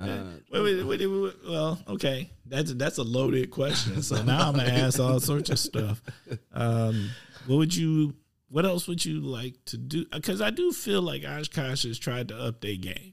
[0.00, 4.00] Uh, wait, wait, wait, wait, wait, well, okay, that's that's a loaded question.
[4.00, 6.00] So now I'm gonna ask all sorts of stuff.
[6.54, 7.10] Um,
[7.46, 8.14] what would you?
[8.48, 10.06] What else would you like to do?
[10.10, 13.12] Because I do feel like Oshkosh has tried to up their game.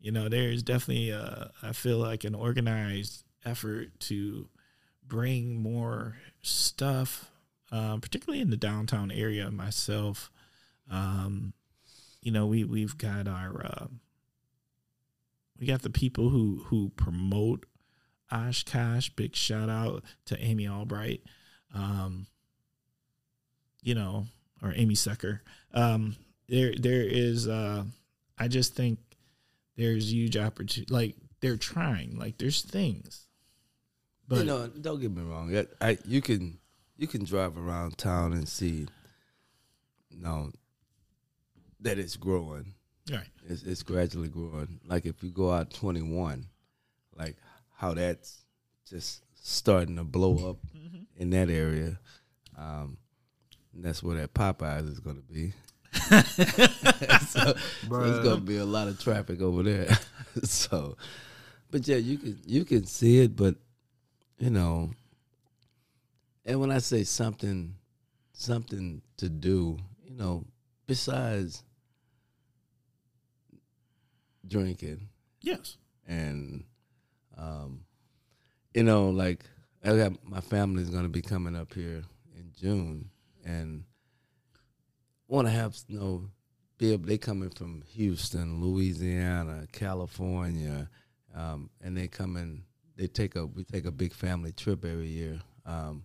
[0.00, 4.48] You know, there is definitely a, I feel like an organized effort to
[5.06, 7.30] bring more stuff,
[7.70, 9.50] um, particularly in the downtown area.
[9.50, 10.30] Myself,
[10.90, 11.52] um,
[12.22, 13.64] you know, we we've got our.
[13.64, 13.86] Uh,
[15.58, 17.66] we got the people who who promote
[18.32, 19.10] Oshkosh.
[19.10, 21.22] Big shout out to Amy Albright,
[21.74, 22.26] um,
[23.82, 24.26] you know,
[24.62, 25.42] or Amy Secker.
[25.72, 26.16] Um,
[26.48, 27.46] there there is.
[27.48, 27.84] Uh,
[28.38, 28.98] I just think
[29.76, 30.92] there's huge opportunity.
[30.92, 32.18] Like they're trying.
[32.18, 33.23] Like there's things.
[34.28, 35.56] But you know, don't get me wrong.
[35.56, 36.58] I, I you can
[36.96, 38.86] you can drive around town and see,
[40.10, 40.50] you know,
[41.80, 42.74] that it's growing.
[43.10, 44.80] right, It's, it's gradually growing.
[44.86, 46.46] Like if you go out 21,
[47.16, 47.36] like
[47.76, 48.44] how that's
[48.88, 50.58] just starting to blow up
[51.16, 51.98] in that area.
[52.56, 52.96] Um,
[53.74, 55.52] and that's where that Popeyes is going to be.
[55.94, 56.18] so,
[57.28, 57.54] so
[58.02, 59.98] it's going to be a lot of traffic over there.
[60.44, 60.96] so,
[61.70, 63.56] but yeah, you can you can see it, but
[64.38, 64.90] you know,
[66.44, 67.74] and when I say something,
[68.32, 70.44] something to do, you know,
[70.86, 71.62] besides
[74.46, 75.08] drinking.
[75.40, 75.76] Yes,
[76.06, 76.64] and
[77.36, 77.84] um
[78.74, 79.44] you know like
[79.84, 82.04] I got my family's gonna be coming up here
[82.36, 83.10] in June
[83.44, 83.84] and
[85.28, 86.28] wanna have you know
[86.78, 90.88] be they coming from Houston, Louisiana, California,
[91.34, 92.64] um, and they coming
[92.96, 95.40] they take a we take a big family trip every year.
[95.66, 96.04] Um,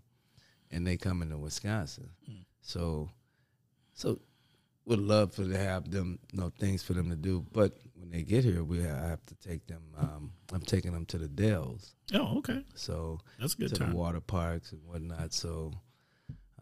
[0.72, 2.10] and they come into Wisconsin.
[2.62, 3.10] So
[3.94, 4.20] so
[4.86, 7.46] would love for to have them, you know, things for them to do.
[7.52, 9.84] But when they get here, we I have to take them.
[9.98, 13.92] Um, I'm taking them to the Dells, oh okay, so that's good to time.
[13.92, 15.34] the water parks and whatnot.
[15.34, 15.74] So,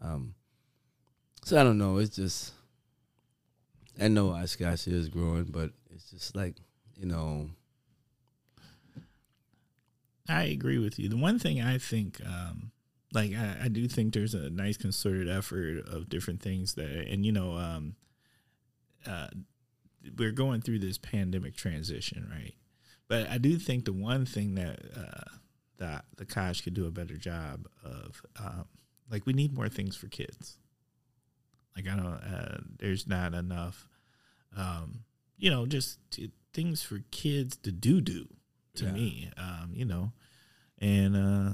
[0.00, 0.34] um,
[1.44, 1.98] so I don't know.
[1.98, 2.52] It's just
[4.00, 6.56] I know Oshkosh is growing, but it's just like
[6.96, 7.48] you know,
[10.28, 11.08] I agree with you.
[11.08, 12.70] The one thing I think, um,
[13.12, 17.24] like, I, I do think there's a nice concerted effort of different things that, and
[17.24, 17.96] you know, um,
[19.06, 19.28] uh,
[20.16, 22.54] we're going through this pandemic transition, right?
[23.08, 25.36] But I do think the one thing that uh,
[25.78, 28.66] that the Kosh could do a better job of, um,
[29.10, 30.58] like, we need more things for kids.
[31.76, 33.88] Like, I don't, uh, there's not enough,
[34.56, 35.04] um,
[35.38, 38.26] you know, just t- things for kids to do do
[38.78, 38.92] to Yeah.
[38.92, 40.12] me, um, you know,
[40.78, 41.52] and uh,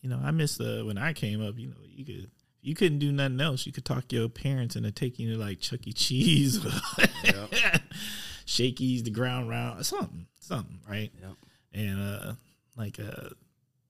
[0.00, 2.30] you know, I miss the when I came up, you know, you could
[2.62, 3.66] you couldn't do nothing else.
[3.66, 5.92] You could talk your parents and they take you to like Chuck E.
[5.92, 6.58] Cheese,
[8.46, 11.10] Shakey's, the ground round, something, something, right?
[11.20, 11.32] Yep.
[11.72, 12.32] And uh,
[12.76, 13.30] like uh,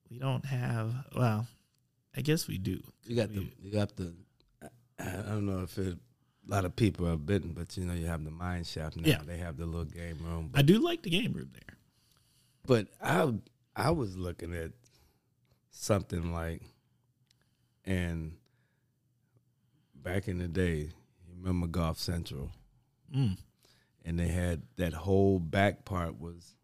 [0.09, 0.93] we don't have.
[1.15, 1.47] Well,
[2.15, 2.81] I guess we do.
[3.05, 4.13] you got the you got the.
[4.97, 5.97] I don't know if it,
[6.47, 9.03] a lot of people have been, but you know you have the mine shop now.
[9.07, 9.19] Yeah.
[9.25, 11.74] They have the little game room, I do like the game room there.
[12.65, 13.33] But I
[13.75, 14.71] I was looking at
[15.71, 16.61] something like,
[17.83, 18.33] and
[19.93, 20.77] back in the day,
[21.27, 22.51] you remember Golf Central,
[23.13, 23.37] Mm.
[24.03, 26.55] and they had that whole back part was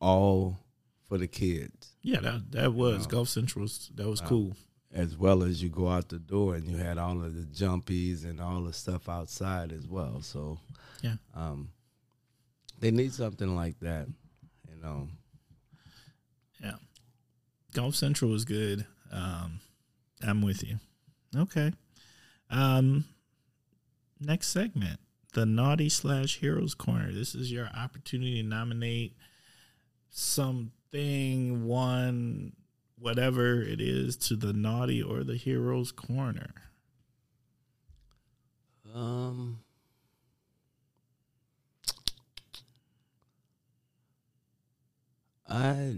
[0.00, 0.58] all
[1.04, 1.96] for the kids.
[2.02, 3.06] Yeah, that that was Wow.
[3.08, 3.66] Golf Central.
[3.94, 4.56] That was cool.
[4.90, 8.24] as well as you go out the door and you had all of the jumpies
[8.24, 10.22] and all the stuff outside as well.
[10.22, 10.60] So
[11.02, 11.16] Yeah.
[11.34, 11.72] um,
[12.78, 14.08] they need something like that,
[14.68, 15.08] you know.
[17.72, 18.86] Golf Central was good.
[19.12, 19.60] Um,
[20.26, 20.78] I'm with you.
[21.36, 21.72] Okay.
[22.50, 23.04] Um,
[24.20, 25.00] next segment,
[25.34, 27.12] the naughty slash heroes corner.
[27.12, 29.16] This is your opportunity to nominate
[30.10, 32.52] something, one,
[32.98, 36.54] whatever it is, to the naughty or the heroes corner.
[38.94, 39.60] Um,
[45.46, 45.94] I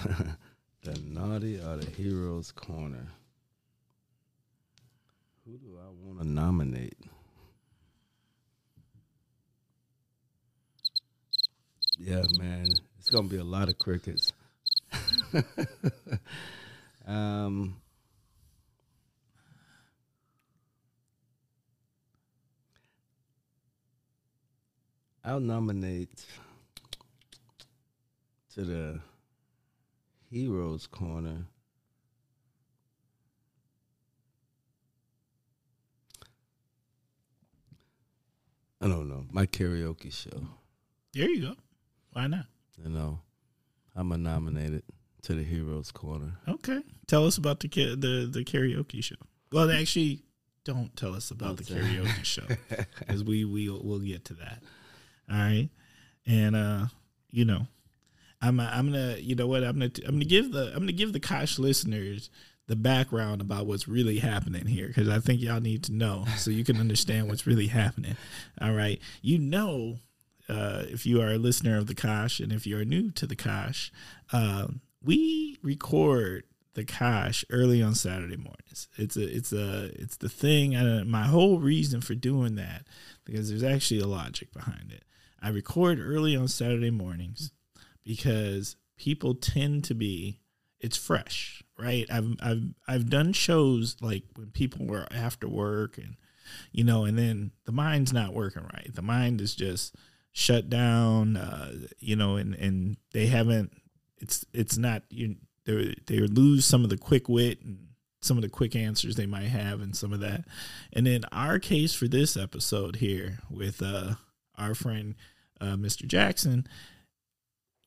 [0.82, 3.06] the naughty or the heroes corner.
[5.44, 6.96] Who do I want to nominate?
[11.98, 12.66] Yeah, man,
[12.98, 14.32] it's gonna be a lot of crickets.
[17.06, 17.76] um.
[25.22, 26.24] I'll nominate
[28.54, 29.00] to the
[30.30, 31.46] Heroes Corner.
[38.80, 39.26] I don't know.
[39.30, 40.46] My karaoke show.
[41.12, 41.54] There you go.
[42.12, 42.46] Why not?
[42.82, 43.20] You know,
[43.94, 44.84] I'm a nominated
[45.22, 46.32] to the Heroes Corner.
[46.48, 46.80] Okay.
[47.06, 49.16] Tell us about the the the karaoke show.
[49.52, 50.22] Well, actually,
[50.64, 52.46] don't tell us about the karaoke show
[53.00, 54.62] because we we we'll get to that.
[55.30, 55.68] All right,
[56.26, 56.86] and uh,
[57.30, 57.66] you know,
[58.40, 61.12] I'm I'm gonna you know what I'm gonna I'm gonna give the I'm gonna give
[61.12, 62.30] the Kosh listeners
[62.66, 66.50] the background about what's really happening here because I think y'all need to know so
[66.50, 68.16] you can understand what's really happening.
[68.60, 69.98] All right, you know.
[70.48, 73.24] Uh, if you are a listener of the Kosh and if you are new to
[73.24, 73.92] the Kosh,
[74.32, 76.42] um, we record
[76.74, 78.88] the Kosh early on Saturday mornings.
[78.96, 80.74] It's a it's a it's the thing.
[80.74, 82.86] And my whole reason for doing that
[83.24, 85.04] because there's actually a logic behind it.
[85.42, 87.52] I record early on Saturday mornings
[88.04, 90.40] because people tend to be
[90.80, 92.06] it's fresh, right?
[92.10, 96.16] I've I've I've done shows like when people were after work and
[96.72, 98.90] you know, and then the mind's not working right.
[98.92, 99.94] The mind is just
[100.32, 103.72] shut down, uh, you know, and and they haven't.
[104.18, 105.36] It's it's not you.
[105.64, 107.88] They they lose some of the quick wit and
[108.22, 110.44] some of the quick answers they might have and some of that.
[110.92, 114.14] And then our case for this episode here with uh
[114.56, 115.14] our friend
[115.60, 116.06] uh Mr.
[116.06, 116.66] Jackson,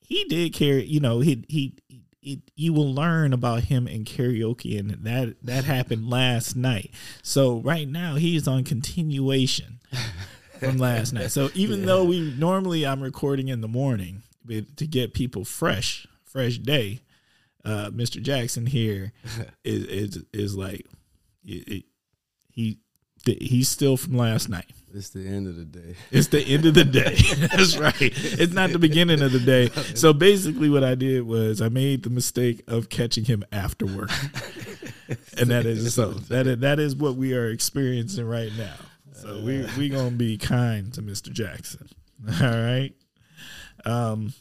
[0.07, 0.85] he did carry.
[0.85, 1.77] You know, he he.
[2.25, 6.91] It, you will learn about him in karaoke, and that that happened last night.
[7.21, 9.81] So right now he's on continuation
[10.59, 11.31] from last night.
[11.31, 16.07] So even though we normally I'm recording in the morning but to get people fresh,
[16.23, 17.01] fresh day,
[17.65, 18.21] uh, Mr.
[18.21, 19.13] Jackson here
[19.63, 20.85] is is is like
[21.45, 21.83] it, it,
[22.51, 22.79] he
[23.25, 24.69] he's still from last night.
[24.93, 25.95] It's the end of the day.
[26.11, 27.15] It's the end of the day.
[27.37, 27.95] That's right.
[27.99, 29.69] It's not the beginning of the day.
[29.95, 34.11] So basically, what I did was I made the mistake of catching him after work,
[35.37, 38.75] and that is so that is, that is what we are experiencing right now.
[39.13, 41.31] So we we gonna be kind to Mr.
[41.31, 41.89] Jackson.
[42.41, 42.91] All right.
[43.85, 44.33] Um.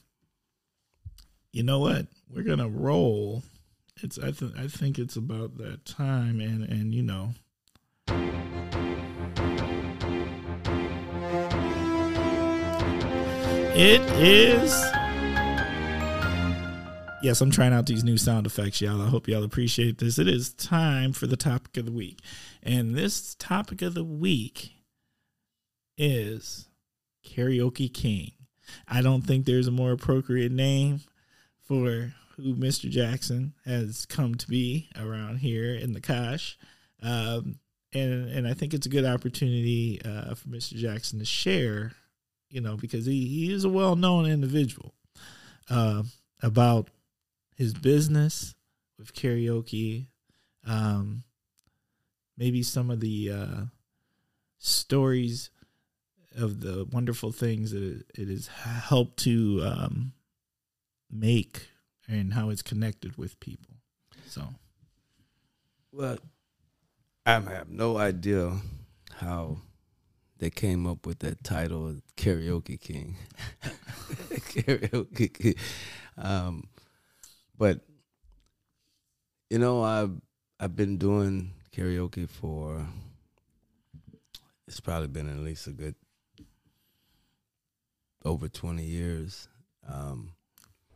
[1.53, 2.09] You know what?
[2.28, 3.43] We're gonna roll.
[4.03, 7.30] It's I think I think it's about that time, and and you know.
[13.75, 14.71] It is.
[17.23, 19.01] Yes, I'm trying out these new sound effects, y'all.
[19.01, 20.19] I hope y'all appreciate this.
[20.19, 22.19] It is time for the topic of the week.
[22.63, 24.73] And this topic of the week
[25.97, 26.69] is
[27.27, 28.33] Karaoke King.
[28.87, 31.01] I don't think there's a more appropriate name
[31.67, 32.91] for who Mr.
[32.91, 36.59] Jackson has come to be around here in the Kosh.
[37.03, 37.59] Um,
[37.93, 40.74] and, and I think it's a good opportunity uh, for Mr.
[40.74, 41.93] Jackson to share
[42.53, 44.95] you know, because he, he is a well known individual
[45.70, 46.03] uh,
[46.43, 46.88] about
[47.57, 48.55] his business
[48.99, 50.07] with karaoke,
[50.66, 51.24] um,
[52.36, 53.61] maybe some of the uh,
[54.59, 55.51] stories
[56.36, 60.12] of the wonderful things that it, has helped to um,
[61.11, 61.68] make
[62.07, 63.76] and how it's connected with people.
[64.28, 64.43] So,
[65.90, 66.18] Well,
[67.25, 68.53] I have no idea
[69.14, 69.59] how
[70.39, 73.16] they came up with that title karaoke king.
[74.31, 75.55] karaoke king.
[76.18, 76.68] Um,
[77.57, 77.81] but
[79.51, 80.20] you know, I've
[80.59, 82.87] I've been doing karaoke for
[84.66, 85.95] it's probably been at least a good
[88.25, 89.49] over twenty years.
[89.89, 90.33] Um,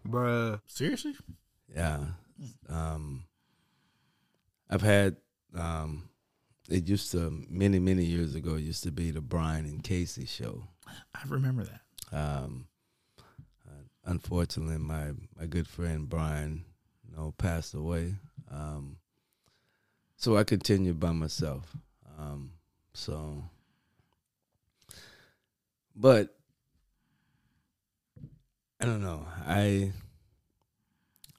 [0.06, 0.60] Bruh.
[0.66, 1.14] seriously?
[1.72, 2.00] yeah.
[2.68, 3.24] Um,
[4.68, 5.16] I've had
[5.54, 6.08] um,
[6.68, 8.54] it used to many many years ago.
[8.54, 10.64] It used to be the Brian and Casey show.
[10.86, 12.16] I remember that.
[12.16, 12.66] Um,
[13.66, 16.64] uh, unfortunately, my my good friend Brian,
[17.08, 18.14] you know, passed away.
[18.50, 18.96] Um,
[20.16, 21.76] so I continued by myself.
[22.18, 22.52] Um,
[22.94, 23.44] so,
[25.94, 26.34] but
[28.80, 29.26] I don't know.
[29.46, 29.92] I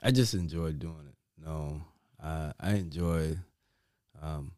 [0.02, 1.46] I just enjoy doing it.
[1.46, 1.82] No,
[2.22, 3.38] I I enjoy.
[4.22, 4.52] Um,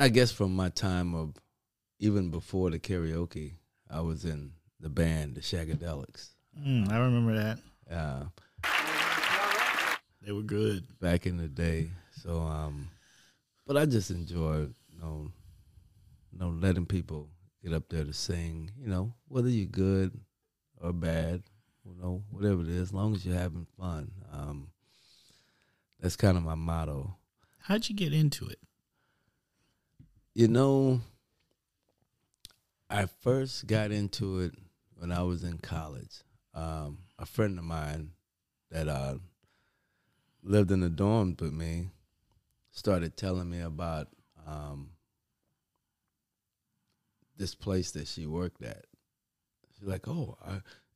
[0.00, 1.34] I guess from my time of
[1.98, 3.52] even before the karaoke,
[3.90, 6.30] I was in the band, the Shagadelics.
[6.58, 7.58] Mm, I remember that.
[7.94, 8.24] Uh,
[10.22, 10.84] They were good.
[11.00, 11.90] back in the day.
[12.22, 12.88] So, um,
[13.66, 15.30] but I just enjoy, you know,
[16.32, 17.28] you know, letting people
[17.62, 18.70] get up there to sing.
[18.80, 20.18] You know, whether you're good
[20.80, 21.42] or bad,
[21.84, 24.12] you know, whatever it is, as long as you're having fun.
[24.32, 24.68] Um,
[26.00, 27.16] that's kind of my motto.
[27.58, 28.58] How'd you get into it?
[30.32, 31.00] You know,
[32.88, 34.54] I first got into it
[34.96, 36.22] when I was in college.
[36.54, 38.12] Um, a friend of mine
[38.70, 39.16] that uh,
[40.44, 41.90] lived in the dorms with me
[42.70, 44.06] started telling me about
[44.46, 44.90] um,
[47.36, 48.84] this place that she worked at.
[49.78, 50.36] She's like, oh,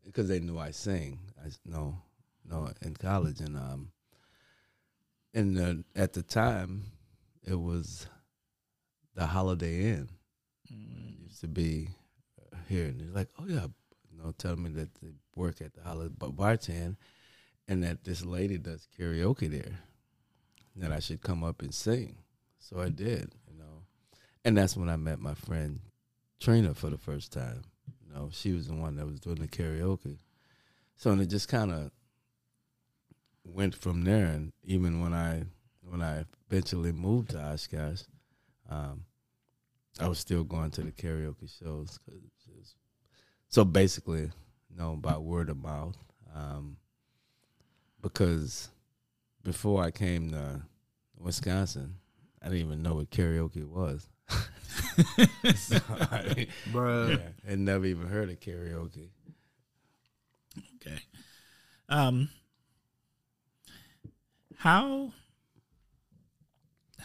[0.04, 1.18] because they knew I sing.
[1.44, 1.96] I no,
[2.48, 3.90] no, in college, and um,
[5.32, 6.84] and uh, at the time,
[7.44, 8.06] it was
[9.14, 10.08] the Holiday Inn.
[10.72, 11.24] Mm.
[11.24, 11.88] Used to be
[12.68, 13.66] here, and they're like, oh yeah,
[14.10, 16.96] you know, tell me that they work at the Holiday Bartend,
[17.68, 19.80] and that this lady does karaoke there,
[20.76, 22.16] that I should come up and sing.
[22.58, 23.82] So I did, you know,
[24.44, 25.80] and that's when I met my friend
[26.40, 27.62] Trina for the first time.
[28.06, 30.18] You know, she was the one that was doing the karaoke.
[30.96, 31.90] So and it just kind of
[33.44, 34.26] went from there.
[34.26, 35.44] And even when I
[35.82, 38.02] when I eventually moved to Oshkosh,
[38.74, 39.04] um,
[40.00, 41.98] I was still going to the karaoke shows.
[42.06, 42.74] Cause
[43.48, 45.96] so basically, you know, by word of mouth.
[46.34, 46.76] Um,
[48.02, 48.68] because
[49.44, 50.62] before I came to
[51.16, 51.94] Wisconsin,
[52.42, 54.08] I didn't even know what karaoke was.
[56.72, 57.10] Bro.
[57.10, 59.10] Yeah, I never even heard of karaoke.
[60.76, 60.98] Okay.
[61.88, 62.28] Um
[64.56, 65.12] how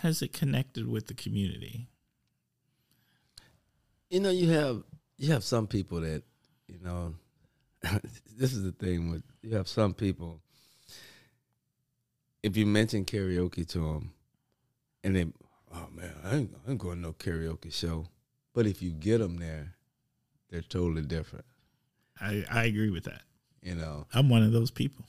[0.02, 1.88] has it connected with the community?
[4.10, 4.84] You know, you have
[5.18, 6.24] you have some people that,
[6.68, 7.14] you know,
[8.38, 10.42] this is the thing with you have some people
[12.42, 14.14] if you mention karaoke to them
[15.04, 15.26] and they
[15.74, 18.08] oh man, I ain't, I ain't going to no karaoke show.
[18.54, 19.76] But if you get them there,
[20.50, 21.46] they're totally different.
[22.20, 23.22] I, I agree with that.
[23.62, 25.04] You know, I'm one of those people.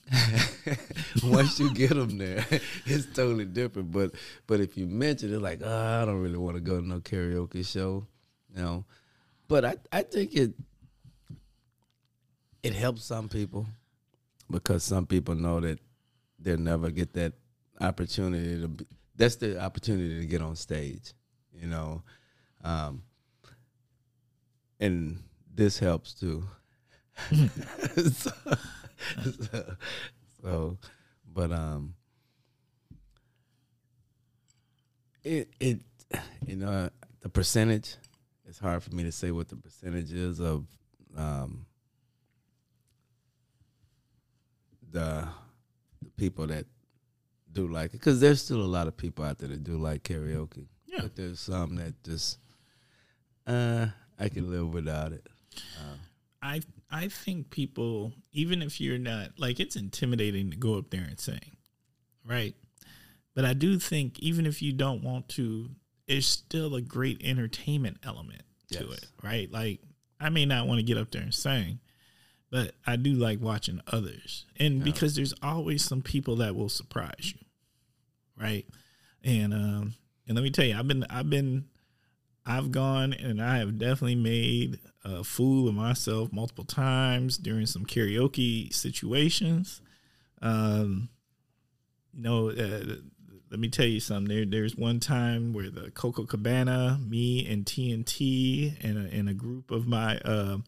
[1.23, 2.45] Once you get them there,
[2.87, 3.93] it's totally different.
[3.93, 4.13] But
[4.47, 6.99] but if you mention it, like, oh, I don't really want to go to no
[6.99, 8.07] karaoke show,
[8.55, 8.85] you know.
[9.47, 10.53] But I I think it
[12.63, 13.67] it helps some people
[14.51, 15.79] because some people know that
[16.41, 17.35] they'll never get that
[17.81, 18.87] opportunity to be,
[19.17, 21.13] that's the opportunity to get on stage,
[21.53, 22.03] you know.
[22.65, 23.03] Um,
[24.81, 25.23] and
[25.55, 26.45] this helps too.
[28.13, 28.31] So,
[29.53, 29.77] so,
[30.43, 30.79] so,
[31.33, 31.95] but um,
[35.23, 35.81] it it
[36.47, 36.91] you know
[37.21, 37.97] the percentage.
[38.47, 40.65] It's hard for me to say what the percentage is of
[41.17, 41.67] um,
[44.91, 45.29] the,
[46.03, 46.67] the people that
[47.53, 50.03] do like it because there's still a lot of people out there that do like
[50.03, 50.67] karaoke.
[50.87, 51.01] Yeah.
[51.03, 52.39] But there's some that just
[53.47, 53.87] uh
[54.19, 55.27] I can live without it.
[55.79, 55.97] Uh,
[56.43, 56.61] I
[56.91, 61.19] I think people even if you're not like it's intimidating to go up there and
[61.19, 61.57] sing.
[62.27, 62.55] Right?
[63.35, 65.71] But I do think even if you don't want to,
[66.07, 68.99] it's still a great entertainment element to yes.
[68.99, 69.51] it, right?
[69.51, 69.81] Like
[70.19, 71.81] I may not want to get up there and sing,
[72.51, 74.47] but I do like watching others.
[74.59, 74.85] And yeah.
[74.85, 77.41] because there's always some people that will surprise you.
[78.39, 78.67] Right.
[79.23, 79.95] And um
[80.27, 81.67] and let me tell you, I've been I've been
[82.51, 87.87] I've gone and I have definitely made a fool of myself multiple times during some
[87.87, 89.81] karaoke situations.
[90.43, 91.09] Um
[92.13, 92.97] you know, uh,
[93.51, 94.35] let me tell you something.
[94.35, 99.71] There, there's one time where the Copacabana, me and TNT, and a, and a group
[99.71, 100.59] of my uh,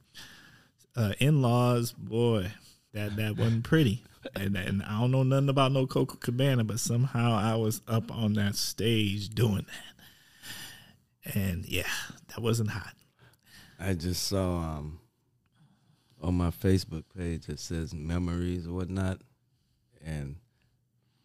[0.96, 2.52] uh, in laws, boy,
[2.92, 4.04] that that wasn't pretty.
[4.36, 8.34] And and I don't know nothing about no Copacabana, but somehow I was up on
[8.34, 10.01] that stage doing that.
[11.34, 11.88] And yeah,
[12.28, 12.94] that wasn't hot.
[13.78, 15.00] I just saw um
[16.20, 19.20] on my Facebook page it says memories or whatnot,
[20.04, 20.36] and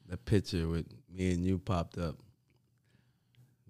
[0.08, 2.16] the picture with me and you popped up.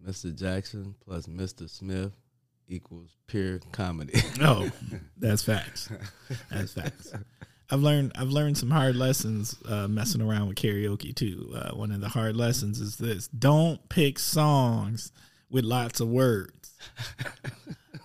[0.05, 0.33] Mr.
[0.33, 1.69] Jackson plus Mr.
[1.69, 2.13] Smith
[2.67, 4.21] equals pure comedy.
[4.39, 4.69] no,
[5.17, 5.89] that's facts.
[6.49, 7.13] That's facts.
[7.69, 11.53] I've learned I've learned some hard lessons uh, messing around with karaoke too.
[11.53, 15.11] Uh, one of the hard lessons is this: don't pick songs
[15.49, 16.73] with lots of words.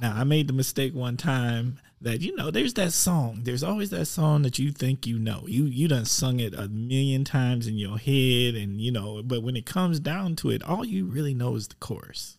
[0.01, 3.41] now, I made the mistake one time that you know there's that song.
[3.45, 5.45] There's always that song that you think you know.
[5.47, 9.23] You you done sung it a million times in your head, and you know.
[9.23, 12.39] But when it comes down to it, all you really know is the chorus.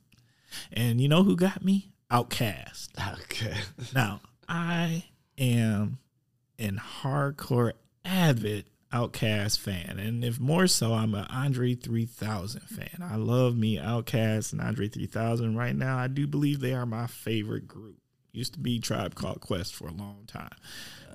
[0.72, 1.90] And you know who got me?
[2.12, 2.90] OutKast
[3.24, 3.56] Okay.
[3.96, 5.06] now, I
[5.38, 5.98] am
[6.60, 7.74] an hardcore
[8.06, 10.00] avid OutKast fan.
[10.00, 13.02] And if more so, I'm an Andre 3000 fan.
[13.02, 15.98] I love me OutKast and Andre 3000 right now.
[15.98, 17.98] I do believe they are my favorite group.
[18.32, 20.56] Used to be Tribe Called Quest for a long time.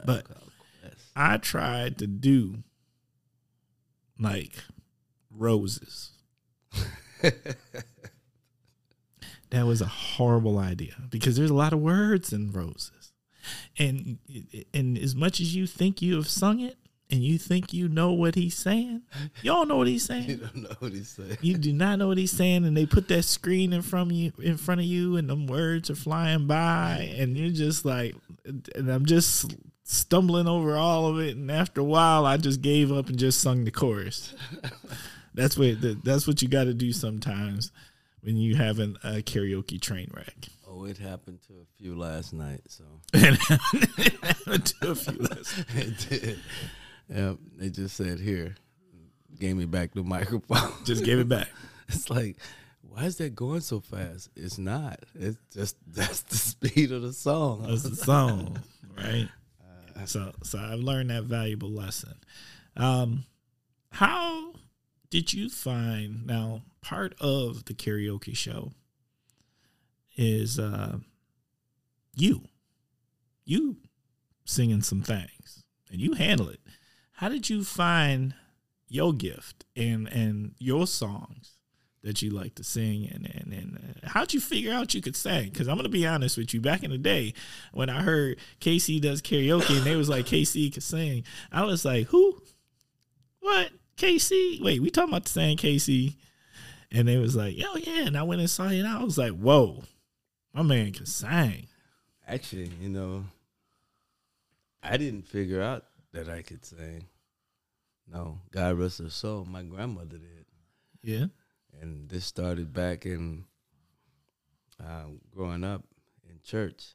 [0.04, 0.26] But
[1.16, 2.62] I tried to do
[4.18, 4.56] like
[5.30, 6.10] roses.
[7.22, 7.66] that
[9.66, 13.12] was a horrible idea because there's a lot of words in roses.
[13.78, 14.18] And
[14.74, 16.76] and as much as you think you have sung it,
[17.10, 19.02] and you think you know what he's saying.
[19.42, 20.28] You don't know what he's saying.
[20.28, 21.38] You don't know what he's saying.
[21.40, 24.16] You do not know what he's saying, and they put that screen in front of
[24.16, 28.14] you, in front of you, and them words are flying by, and you're just like,
[28.44, 29.54] and I'm just
[29.84, 31.36] stumbling over all of it.
[31.36, 34.34] And after a while, I just gave up and just sung the chorus.
[35.34, 37.72] that's what that's what you got to do sometimes
[38.20, 40.48] when you have an, a karaoke train wreck.
[40.68, 42.84] Oh, it happened to a few last night, so
[43.14, 45.64] And to a few lessons.
[45.74, 46.38] it did.
[47.08, 48.54] Yep, they just said here,
[49.38, 50.72] gave me back the microphone.
[50.84, 51.48] just gave it back.
[51.90, 52.36] It's like,
[52.82, 54.28] why is that going so fast?
[54.36, 55.00] It's not.
[55.14, 57.64] It's just that's the speed of the song.
[57.66, 58.58] That's the song,
[58.94, 59.26] right?
[60.04, 62.14] So, so I've learned that valuable lesson.
[62.76, 63.24] Um,
[63.90, 64.52] how
[65.10, 66.62] did you find now?
[66.80, 68.72] Part of the karaoke show
[70.16, 70.98] is uh,
[72.14, 72.42] you,
[73.44, 73.76] you
[74.44, 76.60] singing some things, and you handle it.
[77.18, 78.34] How did you find
[78.88, 81.58] your gift and and your songs?
[82.02, 83.08] that you like to sing?
[83.12, 85.50] And and, and uh, how'd you figure out you could sing?
[85.50, 86.60] Because i'm gonna be honest with you.
[86.60, 87.34] Back in the day
[87.72, 91.84] when i heard kc does karaoke and they was like kc could sing i was
[91.84, 92.40] like who?
[93.40, 93.70] What?
[93.96, 96.14] Kc wait we talking about the same kc
[96.92, 98.06] and they was like oh yeah.
[98.06, 98.78] And i went and saw it.
[98.78, 99.82] And i was like whoa
[100.54, 101.66] my man can sing.
[102.26, 103.24] Actually, you know,
[104.82, 105.84] I didn't figure out
[106.24, 107.06] that I could sing.
[108.10, 109.44] No, God rest her soul.
[109.44, 110.46] My grandmother did,
[111.02, 111.26] yeah
[111.80, 113.44] and this started back in
[114.82, 115.04] uh,
[115.34, 115.82] growing up
[116.28, 116.94] in church.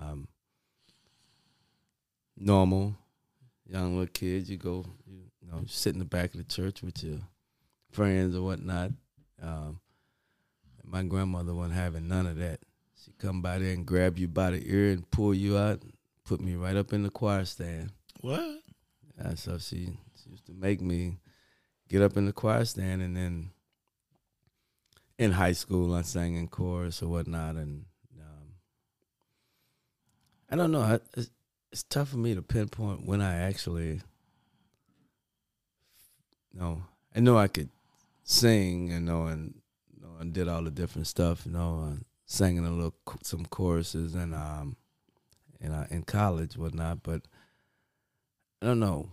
[0.00, 0.28] Um,
[2.36, 2.94] normal,
[3.68, 6.82] young little kids, you go, you, know, you sit in the back of the church
[6.82, 7.18] with your
[7.90, 8.92] friends or whatnot.
[9.42, 9.80] Um,
[10.84, 12.60] my grandmother wasn't having none of that.
[13.04, 15.82] She come by there and grab you by the ear and pull you out,
[16.24, 17.92] put me right up in the choir stand.
[18.20, 18.60] What
[19.18, 19.90] And so she,
[20.22, 21.18] she used to make me
[21.88, 23.50] get up in the choir stand, and then
[25.18, 27.84] in high school I sang in chorus or whatnot, and
[28.18, 28.54] um,
[30.50, 30.80] I don't know.
[30.80, 31.30] I, it's,
[31.72, 34.00] it's tough for me to pinpoint when I actually.
[36.52, 36.82] No,
[37.14, 37.68] I know I could
[38.24, 39.54] sing, you know, and
[39.94, 41.96] you know, and did all the different stuff, you know, uh,
[42.26, 44.76] singing a little some choruses and um,
[45.60, 47.22] and uh, in college whatnot, but
[48.62, 49.08] I don't know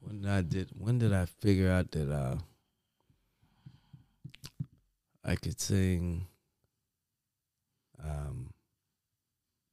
[0.00, 0.70] when I did.
[0.76, 2.36] When did I figure out that uh,
[5.24, 6.26] I could sing
[8.02, 8.52] um,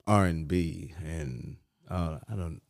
[0.05, 1.57] R and B and
[1.89, 2.61] uh, I don't.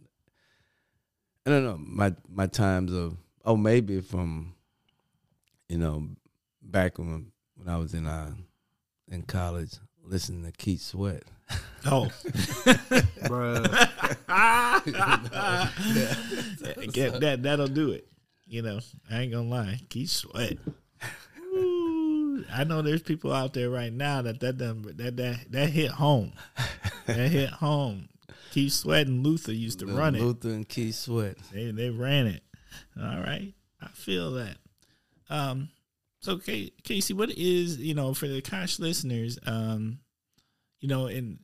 [1.46, 4.56] I don't know my my times of oh maybe from
[5.70, 6.08] you know
[6.64, 8.32] back when when I was in uh
[9.12, 11.24] in college listening to Keith Sweat.
[11.86, 12.08] oh
[13.28, 13.90] Bruh.
[16.92, 18.08] Get that that'll do it.
[18.46, 18.80] You know,
[19.10, 19.80] I ain't gonna lie.
[19.90, 20.58] Keith Sweat.
[21.40, 25.70] Ooh, I know there's people out there right now that that done, that that that
[25.70, 26.34] hit home.
[27.06, 28.10] That hit home.
[28.52, 30.22] Keith Sweat and Luther used to run it.
[30.22, 31.38] Luther and Keith Sweat.
[31.54, 32.44] They they ran it.
[33.00, 34.58] All right, I feel that.
[35.30, 35.70] Um,
[36.20, 40.00] so Casey, what is you know for the Kosh listeners, um,
[40.80, 41.40] you know, and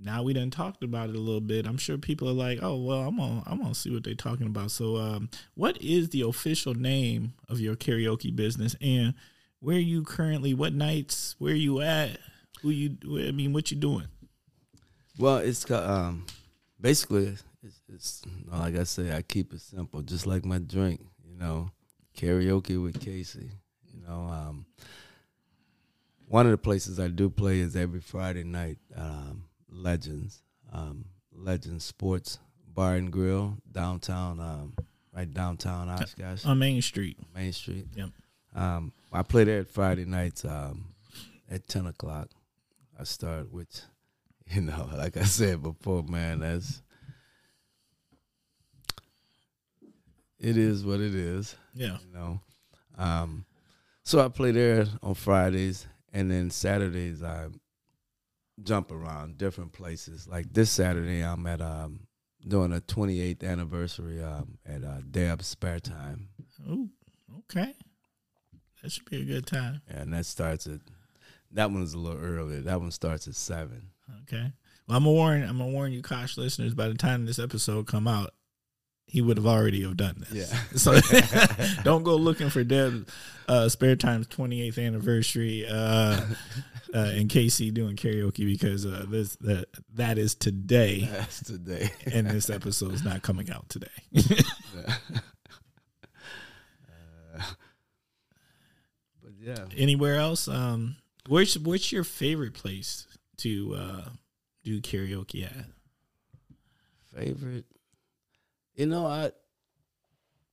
[0.00, 1.66] now we done talked about it a little bit.
[1.66, 4.46] I'm sure people are like, oh well, I'm gonna I'm gonna see what they're talking
[4.46, 4.70] about.
[4.70, 9.14] So, um, what is the official name of your karaoke business, and
[9.60, 10.54] where are you currently?
[10.54, 11.34] What nights?
[11.38, 12.18] Where are you at?
[12.62, 12.96] Who you?
[13.26, 14.06] I mean, what you doing?
[15.18, 16.26] Well, it's um,
[16.80, 21.00] basically it's, it's like I say, I keep it simple, just like my drink.
[21.28, 21.70] You know,
[22.16, 23.50] karaoke with Casey.
[23.92, 24.66] You know, um,
[26.28, 28.78] one of the places I do play is every Friday night.
[28.96, 29.44] Um,
[29.78, 32.38] Legends, um, Legends Sports
[32.74, 34.74] Bar and Grill downtown, um,
[35.14, 37.16] right downtown Oshkosh, On Main Street.
[37.34, 37.86] Main Street.
[37.94, 38.10] Yep.
[38.54, 40.94] Um, I play there at Friday nights um,
[41.50, 42.28] at ten o'clock.
[42.98, 43.80] I start, which
[44.50, 46.82] you know, like I said before, man, that's
[50.38, 51.56] it is what it is.
[51.74, 51.98] Yeah.
[52.04, 52.40] You know,
[52.96, 53.44] um,
[54.02, 57.48] so I play there on Fridays, and then Saturdays I
[58.62, 60.26] jump around different places.
[60.28, 62.00] Like this Saturday, I'm at um,
[62.46, 66.28] doing a 28th anniversary um, at uh, Deb Spare Time.
[66.68, 66.88] Oh,
[67.40, 67.74] okay.
[68.82, 69.82] That should be a good time.
[69.88, 70.80] and that starts at
[71.52, 72.60] that one's a little earlier.
[72.60, 73.90] That one starts at seven.
[74.22, 74.52] Okay.
[74.86, 75.42] Well, I'm gonna warn.
[75.42, 76.74] I'm gonna warn you, Kosh listeners.
[76.74, 78.34] By the time this episode come out,
[79.06, 80.50] he would have already have done this.
[80.50, 80.58] Yeah.
[80.76, 81.00] So
[81.84, 83.08] don't go looking for Deb
[83.48, 86.20] uh, Spare Time's 28th anniversary uh,
[86.94, 91.90] uh, and Casey doing karaoke because uh, this that that is today, That's today.
[92.12, 93.86] and this episode is not coming out today.
[99.22, 100.48] But yeah, Anywhere else?
[100.48, 100.96] Um,
[101.28, 103.06] where's what's your favorite place
[103.38, 104.08] to uh,
[104.64, 105.66] do karaoke at?
[107.16, 107.64] favorite.
[108.74, 109.32] You know, I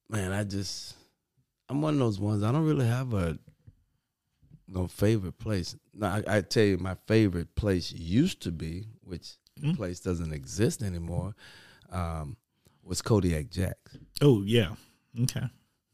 [0.10, 0.96] man, I just
[1.70, 2.44] I'm one of those ones.
[2.44, 3.38] I don't really have a
[4.68, 5.76] no favorite place.
[5.98, 9.74] No, I, I tell you, my favorite place used to be, which Mm.
[9.78, 11.34] place doesn't exist anymore,
[11.90, 12.36] um,
[12.84, 13.98] was Kodiak Jacks.
[14.22, 14.76] Oh yeah,
[15.22, 15.48] okay,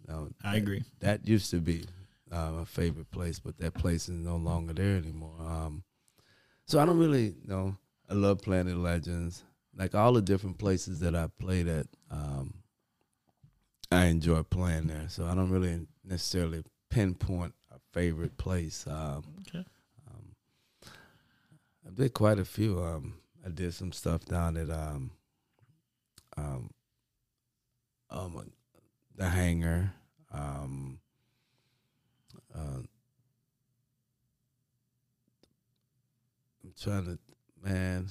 [0.07, 0.83] Now, I that- agree.
[0.99, 1.85] That used to be
[2.31, 5.35] uh, my favorite place, but that place is no longer there anymore.
[5.39, 5.83] Um,
[6.65, 7.75] so I don't really know.
[8.09, 9.43] I love Planet Legends,
[9.75, 11.85] like all the different places that I played at.
[12.09, 12.55] Um,
[13.91, 18.87] I enjoy playing there, so I don't really necessarily pinpoint a favorite place.
[18.87, 19.63] Um, Okay.
[21.91, 22.81] I did quite a few.
[22.81, 23.15] Um,
[23.45, 25.11] I did some stuff down at um,
[26.37, 26.69] um,
[28.09, 28.51] um,
[29.15, 29.93] the hangar.
[30.31, 30.99] Um,
[32.55, 32.83] uh,
[36.63, 37.19] I'm trying to,
[37.61, 38.07] man.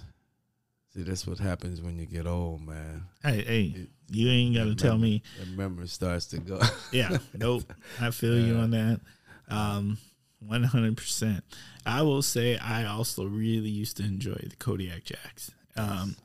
[0.93, 3.05] See, that's what happens when you get old, man.
[3.23, 5.23] Hey, hey, you ain't got to tell me.
[5.39, 6.61] The memory starts to go.
[6.93, 7.73] Yeah, nope.
[8.01, 9.01] I feel you on that.
[9.49, 9.99] Um,
[10.41, 11.45] one hundred percent.
[11.87, 15.51] I will say I also really used to enjoy the Kodiak Jacks.
[15.77, 16.17] Um,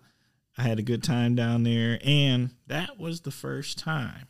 [0.58, 4.28] I had a good time down there, and that was the first time.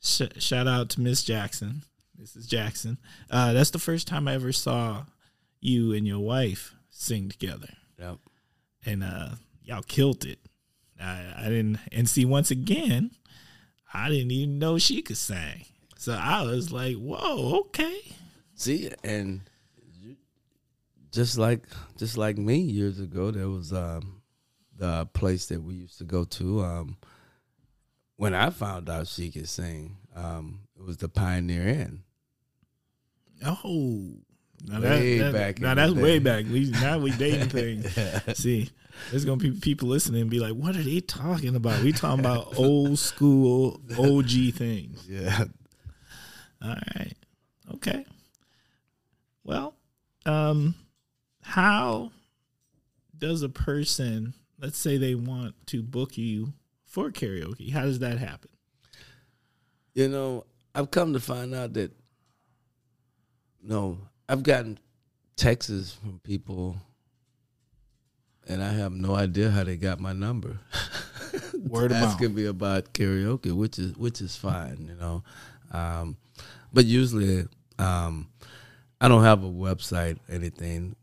[0.00, 1.82] Sh- shout out to Miss Jackson.
[2.20, 2.48] Mrs.
[2.48, 2.98] Jackson.
[3.30, 5.04] Uh, that's the first time I ever saw
[5.60, 7.68] you and your wife sing together,
[7.98, 8.18] yep.
[8.84, 9.30] and uh,
[9.62, 10.38] y'all killed it.
[11.00, 13.10] I, I didn't, and see once again,
[13.92, 15.66] I didn't even know she could sing.
[15.98, 18.00] So I was like, "Whoa, okay."
[18.56, 19.42] See, and
[21.12, 21.62] just like
[21.98, 24.22] just like me years ago, there was um,
[24.76, 26.62] the place that we used to go to.
[26.62, 26.96] Um,
[28.16, 32.02] when I found out she could sing, um, it was the Pioneer Inn.
[33.44, 34.12] Oh,
[34.66, 36.46] now Way that, that- back Now that's way back.
[36.50, 37.94] We now we dating things.
[38.38, 38.70] See,
[39.10, 42.20] there's gonna be people listening and be like, "What are they talking about?" We talking
[42.20, 45.06] about old school OG things.
[45.06, 45.44] Yeah,
[46.62, 47.12] All right,
[47.74, 48.06] okay.
[49.46, 49.74] Well,
[50.26, 50.74] um,
[51.40, 52.10] how
[53.16, 56.52] does a person, let's say they want to book you
[56.84, 58.50] for karaoke, how does that happen?
[59.96, 60.44] you know,
[60.74, 61.90] I've come to find out that
[63.62, 64.78] no, I've gotten
[65.36, 66.76] texts from people,
[68.46, 70.58] and I have no idea how they got my number.
[71.66, 72.10] Word of mouth.
[72.10, 75.24] asking me about karaoke, which is which is fine, you know.
[75.72, 76.18] Um,
[76.74, 77.46] but usually,
[77.78, 78.28] um,
[79.00, 80.96] I don't have a website, anything.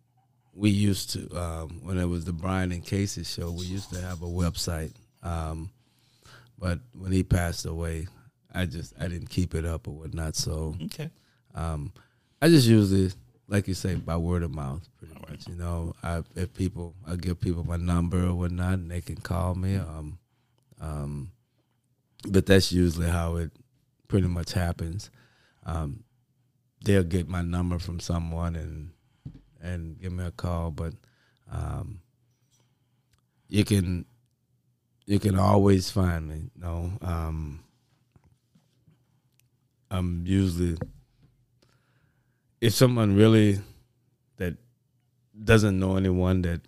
[0.55, 3.51] We used to um, when it was the Brian and Casey show.
[3.51, 5.71] We used to have a website, um,
[6.59, 8.07] but when he passed away,
[8.53, 10.35] I just I didn't keep it up or whatnot.
[10.35, 11.09] So Okay.
[11.55, 11.91] um,
[12.41, 13.11] I just usually,
[13.47, 15.47] like you say, by word of mouth, pretty much.
[15.47, 19.17] You know, I, if people, I give people my number or whatnot, and they can
[19.17, 19.75] call me.
[19.77, 20.19] Um,
[20.81, 21.31] um,
[22.27, 23.51] but that's usually how it
[24.07, 25.09] pretty much happens.
[25.65, 26.03] Um,
[26.83, 28.91] they'll get my number from someone and
[29.61, 30.93] and give me a call, but
[31.51, 32.01] um,
[33.47, 34.05] you can
[35.05, 36.35] you can always find me.
[36.55, 37.63] You know, um,
[39.89, 40.77] I'm usually
[42.59, 43.59] if someone really
[44.37, 44.55] that
[45.43, 46.61] doesn't know anyone that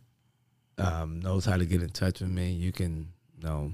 [0.78, 3.74] um, knows how to get in touch with me, you can you know.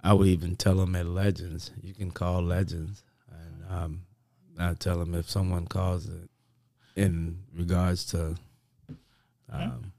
[0.00, 1.72] I would even tell them at Legends.
[1.82, 4.02] You can call Legends, and um,
[4.58, 6.28] I tell them if someone calls it
[6.96, 8.36] in regards to
[9.50, 9.92] um,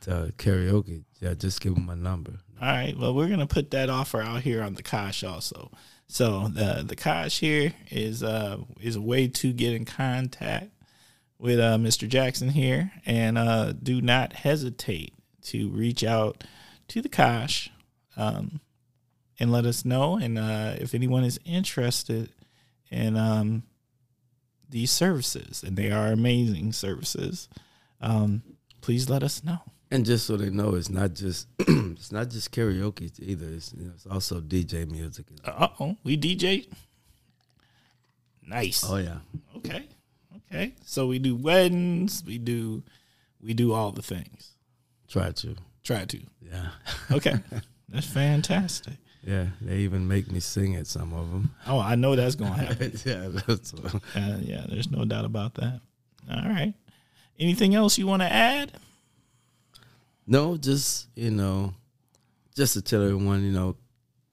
[0.00, 2.32] to karaoke, yeah, just give them my number.
[2.60, 2.96] All right.
[2.96, 5.70] Well, we're gonna put that offer out here on the Kosh also.
[6.08, 10.70] So the the Kosh here is uh is a way to get in contact
[11.38, 12.08] with uh Mr.
[12.08, 15.12] Jackson here, and uh do not hesitate
[15.42, 16.44] to reach out
[16.88, 17.70] to the Kosh,
[18.16, 18.60] um,
[19.38, 20.16] and let us know.
[20.16, 22.30] And uh, if anyone is interested
[22.90, 23.64] in um
[24.68, 27.48] these services, and they are amazing services,
[28.00, 28.42] um,
[28.80, 29.58] please let us know.
[29.90, 33.46] And just so they know, it's not just it's not just karaoke either.
[33.46, 35.26] It's, you know, it's also DJ music.
[35.44, 36.66] Uh oh, we DJ.
[38.46, 38.84] Nice.
[38.88, 39.18] Oh yeah,
[39.56, 39.86] Okay.
[40.48, 40.74] Okay.
[40.84, 42.22] So we do weddings.
[42.26, 42.82] We do,
[43.40, 44.54] we do all the things.
[45.08, 45.56] try to.
[45.82, 46.20] Try to.
[46.40, 46.68] Yeah,
[47.12, 47.34] Okay.
[47.88, 48.94] That's fantastic.
[49.26, 49.46] Yeah.
[49.60, 51.54] They even make me sing at some of them.
[51.66, 52.92] Oh, I know that's gonna happen.
[53.04, 55.80] yeah, that's Uh, yeah, there's no doubt about that.
[56.30, 56.72] All right.
[57.38, 58.72] Anything else you want to add?
[60.26, 61.74] No, just you know,
[62.54, 63.76] just to tell everyone, you know,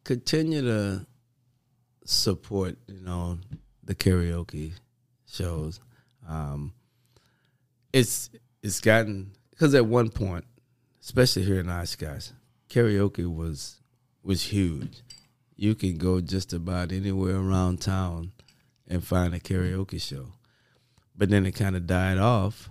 [0.04, 1.06] continue to
[2.06, 3.40] support, you know,
[3.84, 4.74] the karaoke
[5.28, 5.80] shows.
[6.28, 6.74] Um,
[7.92, 8.30] it's
[8.62, 10.46] it's gotten because at one point,
[11.02, 12.30] especially here in Oshkosh,
[12.70, 13.80] karaoke was
[14.24, 15.02] was huge.
[15.56, 18.32] You can go just about anywhere around town
[18.88, 20.28] and find a karaoke show.
[21.16, 22.70] But then it kind of died off,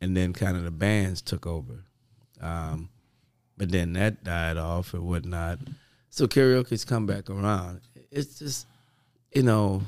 [0.00, 1.84] and then kind of the bands took over.
[2.40, 2.90] Um,
[3.56, 5.60] but then that died off or whatnot.
[6.10, 7.80] So karaoke's come back around.
[8.10, 8.66] It's just,
[9.32, 9.82] you know,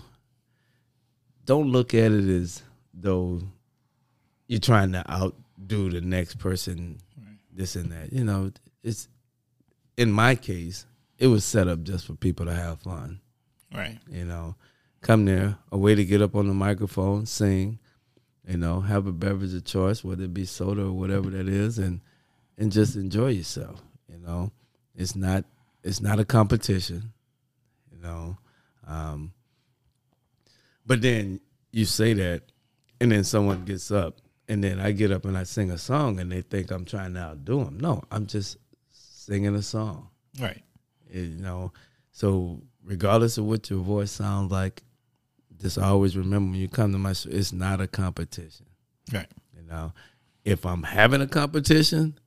[1.45, 2.63] don't look at it as
[2.95, 3.41] though
[4.47, 6.99] you're trying to outdo the next person,
[7.53, 8.13] this and that.
[8.13, 8.53] You know,
[8.83, 9.09] it's
[9.97, 10.87] in my case,
[11.19, 13.21] it was set up just for people to have fun.
[13.75, 13.99] Right.
[14.11, 14.55] You know,
[15.01, 17.79] come there, a way to get up on the microphone, sing,
[18.47, 21.79] you know, have a beverage of choice, whether it be soda or whatever that is,
[21.79, 22.01] and
[22.57, 23.83] and just enjoy yourself.
[24.09, 24.53] You know,
[24.95, 25.45] it's not
[25.83, 27.13] it's not a competition.
[27.93, 28.39] You know,
[28.87, 29.33] um,
[30.87, 31.41] but then
[31.73, 32.43] you say that,
[33.01, 36.19] and then someone gets up, and then I get up and I sing a song,
[36.21, 37.79] and they think I'm trying to outdo them.
[37.79, 38.57] No, I'm just
[38.91, 40.09] singing a song.
[40.41, 40.63] Right.
[41.11, 41.73] You know,
[42.13, 44.83] so regardless of what your voice sounds like,
[45.61, 48.67] just always remember when you come to my show, it's not a competition.
[49.13, 49.27] Right.
[49.57, 49.93] You know,
[50.45, 52.19] if I'm having a competition,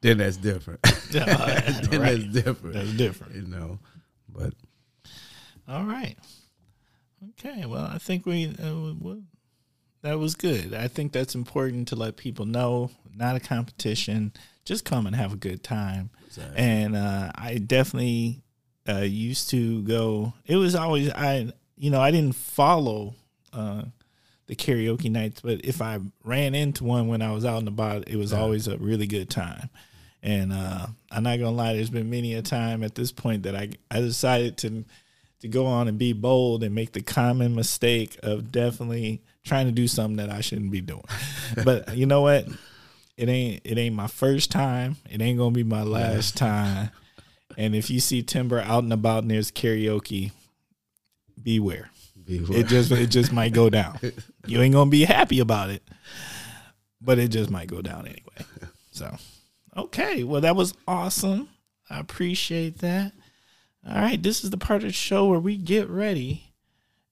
[0.00, 0.82] then that's different.
[1.10, 1.64] then right.
[1.64, 2.74] that's different.
[2.74, 3.34] That's different.
[3.34, 3.78] You know,
[4.28, 4.54] but
[5.68, 6.16] All right.
[7.30, 7.66] Okay.
[7.66, 9.22] Well, I think we uh, well,
[10.02, 10.74] that was good.
[10.74, 12.90] I think that's important to let people know.
[13.14, 14.32] Not a competition.
[14.64, 16.10] Just come and have a good time.
[16.54, 18.42] And uh, I definitely
[18.88, 20.32] uh, used to go.
[20.46, 21.52] It was always I.
[21.76, 23.14] You know, I didn't follow
[23.54, 23.84] uh,
[24.46, 28.08] the karaoke nights, but if I ran into one when I was out and about,
[28.08, 29.70] it was always a really good time.
[30.22, 33.56] And uh, I'm not gonna lie, there's been many a time at this point that
[33.56, 34.84] I I decided to
[35.40, 39.72] to go on and be bold and make the common mistake of definitely trying to
[39.72, 41.04] do something that I shouldn't be doing.
[41.64, 42.46] but you know what?
[43.20, 44.96] It ain't it ain't my first time.
[45.10, 46.90] It ain't gonna be my last time.
[47.58, 50.32] And if you see Timber out and about and there's karaoke,
[51.42, 51.90] beware.
[52.24, 52.60] beware.
[52.60, 53.98] It just it just might go down.
[54.46, 55.82] You ain't gonna be happy about it,
[57.02, 58.70] but it just might go down anyway.
[58.90, 59.14] So,
[59.76, 61.50] okay, well that was awesome.
[61.90, 63.12] I appreciate that.
[63.86, 66.54] All right, this is the part of the show where we get ready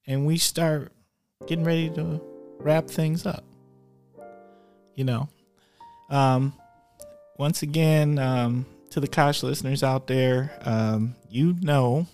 [0.06, 0.90] and we start
[1.46, 2.22] getting ready to
[2.59, 3.44] wrap things up.
[4.94, 5.28] You know,
[6.11, 6.54] um,
[7.38, 12.06] once again, um, to the Kosh listeners out there, um, you know,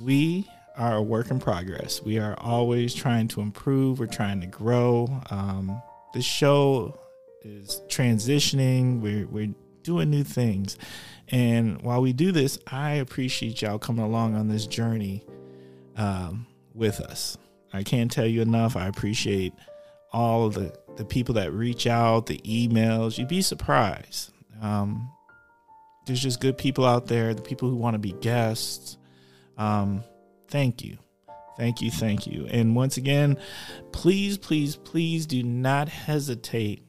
[0.00, 2.02] we are a work in progress.
[2.02, 3.98] We are always trying to improve.
[3.98, 5.08] We're trying to grow.
[5.30, 5.80] Um,
[6.12, 6.98] the show
[7.42, 9.00] is transitioning.
[9.00, 10.76] We're we're doing new things,
[11.28, 15.24] and while we do this, I appreciate y'all coming along on this journey
[15.96, 17.38] um, with us.
[17.72, 18.76] I can't tell you enough.
[18.76, 19.54] I appreciate
[20.12, 23.18] all the the people that reach out, the emails.
[23.18, 24.32] You'd be surprised.
[24.60, 25.10] Um,
[26.06, 27.34] there's just good people out there.
[27.34, 28.96] The people who want to be guests.
[29.58, 30.04] Um,
[30.48, 30.98] thank you.
[31.56, 31.90] Thank you.
[31.90, 32.46] Thank you.
[32.50, 33.38] And once again,
[33.92, 36.82] please, please, please do not hesitate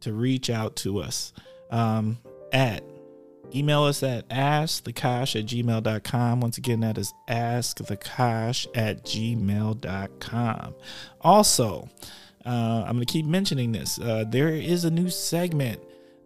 [0.00, 1.32] to reach out to us
[1.70, 2.18] um,
[2.52, 2.84] at
[3.54, 6.40] email us at askthekosh at gmail.com.
[6.40, 10.74] Once again, that is askthekosh at gmail.com.
[11.20, 11.88] Also,
[12.44, 13.98] uh, I'm going to keep mentioning this.
[13.98, 15.80] Uh, there is a new segment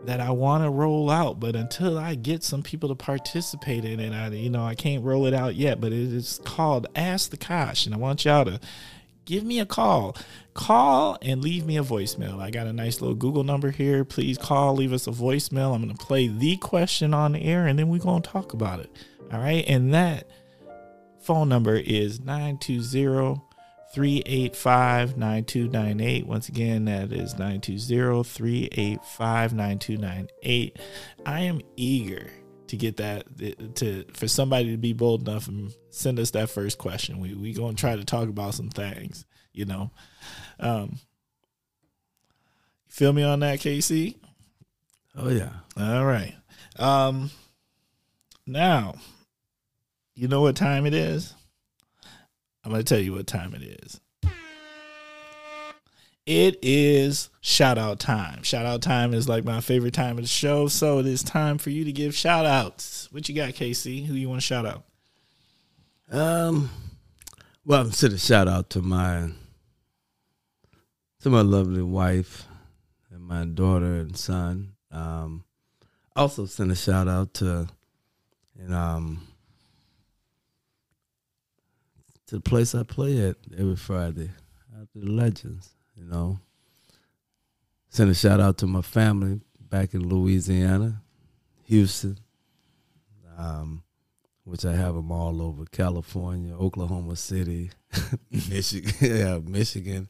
[0.05, 4.01] that I want to roll out, but until I get some people to participate in
[4.01, 5.81] it, I you know I can't roll it out yet.
[5.81, 8.61] But it is called Ask the Kosh, and I want y'all to
[9.25, 10.17] give me a call.
[10.55, 12.41] Call and leave me a voicemail.
[12.41, 14.05] I got a nice little Google number here.
[14.05, 15.75] Please call, leave us a voicemail.
[15.75, 18.55] I'm going to play the question on the air, and then we're going to talk
[18.55, 18.91] about it.
[19.33, 20.29] All right, and that
[21.21, 23.43] phone number is 920
[23.97, 26.27] 385 9298.
[26.27, 30.79] Once again, that is 920 385 9298.
[31.25, 32.31] I am eager
[32.67, 33.25] to get that
[33.77, 37.21] to for somebody to be bold enough and send us that first question.
[37.21, 39.25] We we gonna try to talk about some things,
[39.55, 39.91] you know.
[40.61, 40.99] Um
[42.89, 44.19] feel me on that, Casey?
[45.17, 45.53] oh yeah.
[45.75, 46.35] All right.
[46.79, 47.31] Um
[48.47, 48.97] now,
[50.15, 51.33] you know what time it is?
[52.67, 54.01] I'm going to tell you what time it is.
[56.27, 58.43] It is shout out time.
[58.43, 60.67] Shout out time is like my favorite time of the show.
[60.67, 63.09] So it is time for you to give shout outs.
[63.13, 64.03] What you got, Casey?
[64.05, 64.83] Who you want to shout out?
[66.11, 66.71] Um,
[67.65, 69.31] well, I'm send a shout out to my
[71.21, 72.49] to my lovely wife
[73.13, 74.73] and my daughter and son.
[74.91, 75.45] Um,
[76.17, 77.69] also send a shout out to
[78.59, 79.21] and um
[82.27, 84.31] to the place I play at every Friday,
[84.81, 85.71] after the Legends.
[85.97, 86.39] You know,
[87.89, 91.03] send a shout out to my family back in Louisiana,
[91.65, 92.19] Houston,
[93.39, 93.83] um,
[94.45, 97.71] which I have them all over California, Oklahoma City,
[98.31, 100.09] Michigan, yeah, Michigan,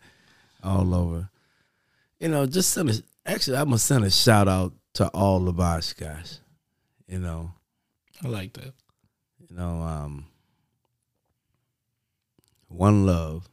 [0.62, 1.28] all over.
[2.18, 2.94] You know, just send a.
[3.24, 6.40] Actually, I'm gonna send a shout out to all of our guys.
[7.06, 7.52] You know,
[8.24, 8.72] I like that.
[9.48, 10.26] you know, um,
[12.77, 13.48] one love.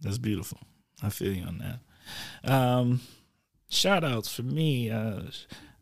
[0.00, 0.58] That's beautiful.
[1.02, 2.50] I feel you on that.
[2.50, 3.00] Um,
[3.68, 4.90] shout outs for me.
[4.90, 5.22] Uh,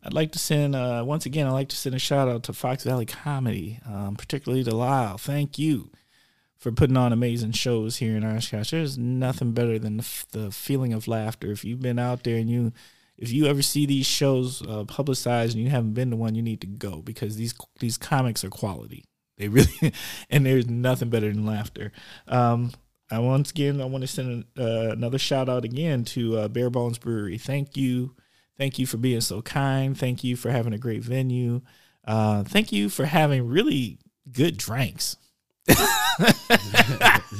[0.03, 2.53] I'd like to send, uh, once again, I'd like to send a shout out to
[2.53, 5.17] Fox Valley Comedy, um, particularly to Lyle.
[5.17, 5.91] Thank you
[6.57, 8.71] for putting on amazing shows here in Oshkosh.
[8.71, 11.51] There's nothing better than the, f- the feeling of laughter.
[11.51, 12.73] If you've been out there and you,
[13.17, 16.41] if you ever see these shows uh, publicized and you haven't been to one, you
[16.41, 19.03] need to go because these these comics are quality.
[19.43, 19.93] They really,
[20.29, 21.91] and there's nothing better than laughter.
[22.29, 22.71] Um,
[23.11, 26.69] I once again I want to send uh, another shout out again to uh, Bare
[26.69, 27.37] Bones Brewery.
[27.37, 28.15] Thank you,
[28.57, 29.97] thank you for being so kind.
[29.97, 31.61] Thank you for having a great venue.
[32.05, 33.99] Uh, thank you for having really
[34.31, 35.17] good drinks.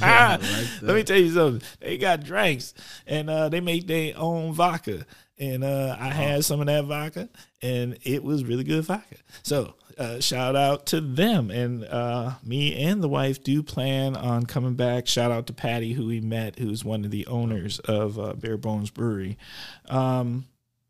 [0.00, 0.40] Let
[0.82, 1.66] me tell you something.
[1.80, 2.74] They got drinks,
[3.06, 5.06] and uh, they make their own vodka.
[5.38, 7.30] And uh, I had some of that vodka,
[7.62, 9.16] and it was really good vodka.
[9.42, 11.50] So uh, shout out to them.
[11.50, 15.06] And uh, me and the wife do plan on coming back.
[15.06, 18.56] Shout out to Patty, who we met, who's one of the owners of uh, Bare
[18.56, 19.38] Bones Brewery.
[19.88, 20.46] Um,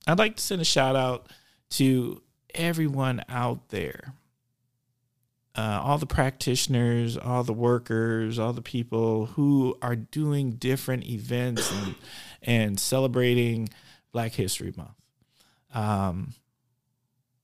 [0.06, 1.28] I'd like to send a shout out
[1.70, 2.22] to
[2.54, 4.14] everyone out there
[5.56, 11.70] uh, all the practitioners, all the workers, all the people who are doing different events
[11.70, 11.94] and,
[12.42, 13.68] and celebrating
[14.12, 14.90] Black History Month.
[15.72, 16.34] Um,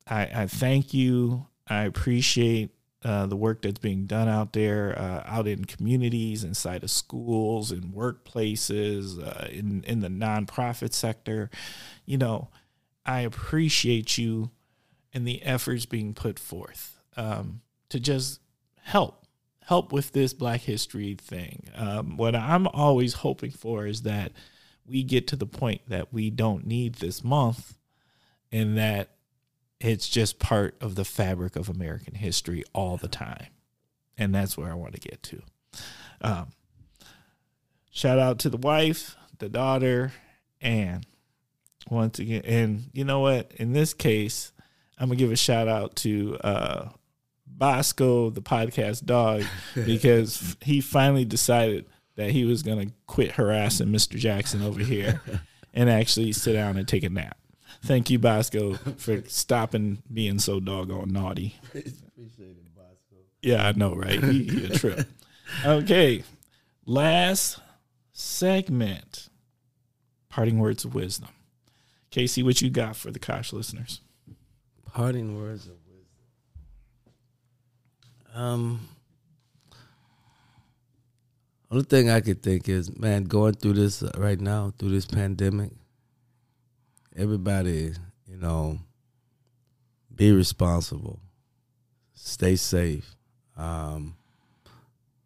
[0.08, 1.46] I, I thank you.
[1.70, 2.70] I appreciate
[3.02, 7.72] uh, the work that's being done out there, uh, out in communities, inside of schools,
[7.72, 11.48] in workplaces, uh, in in the nonprofit sector.
[12.04, 12.48] You know,
[13.06, 14.50] I appreciate you
[15.14, 17.00] and the efforts being put forth.
[17.16, 18.40] Um, to just
[18.82, 19.26] help
[19.64, 24.32] help with this black history thing um, what i'm always hoping for is that
[24.86, 27.76] we get to the point that we don't need this month
[28.50, 29.10] and that
[29.80, 33.48] it's just part of the fabric of american history all the time
[34.18, 35.42] and that's where i want to get to
[36.22, 36.48] um,
[37.90, 40.12] shout out to the wife the daughter
[40.60, 41.06] and
[41.88, 44.52] once again and you know what in this case
[44.98, 46.88] i'm gonna give a shout out to uh,
[47.60, 49.44] Bosco, the podcast dog,
[49.74, 51.86] because he finally decided
[52.16, 54.16] that he was going to quit harassing Mr.
[54.16, 55.20] Jackson over here
[55.74, 57.36] and actually sit down and take a nap.
[57.82, 61.56] Thank you, Bosco, for stopping being so doggone naughty.
[61.68, 63.16] Appreciate it, Bosco.
[63.42, 64.22] Yeah, I know, right?
[64.22, 65.08] He, he a trip.
[65.66, 66.22] Okay,
[66.86, 67.58] last
[68.12, 69.28] segment.
[70.28, 71.30] Parting words of wisdom.
[72.12, 74.00] Casey, what you got for the Kosh listeners?
[74.86, 76.00] Parting words of wisdom.
[78.32, 78.88] Um,
[81.70, 85.06] only thing I could think is, man, going through this uh, right now, through this
[85.06, 85.70] pandemic,
[87.16, 87.92] everybody,
[88.26, 88.78] you know,
[90.14, 91.20] be responsible,
[92.14, 93.14] stay safe,
[93.56, 94.16] um,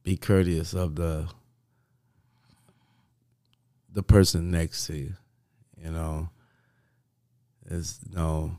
[0.03, 1.29] be courteous of the
[3.93, 5.13] the person next to you.
[5.83, 6.29] You know,
[7.67, 8.57] is you know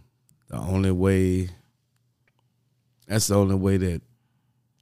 [0.47, 1.49] the only way.
[3.07, 4.01] That's the only way that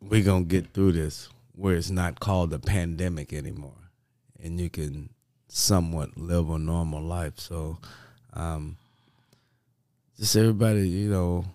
[0.02, 3.91] we're gonna get through this where it's not called a pandemic anymore
[4.41, 5.10] and you can
[5.48, 7.78] somewhat live a normal life so
[8.35, 8.77] um,
[10.18, 11.45] just everybody you know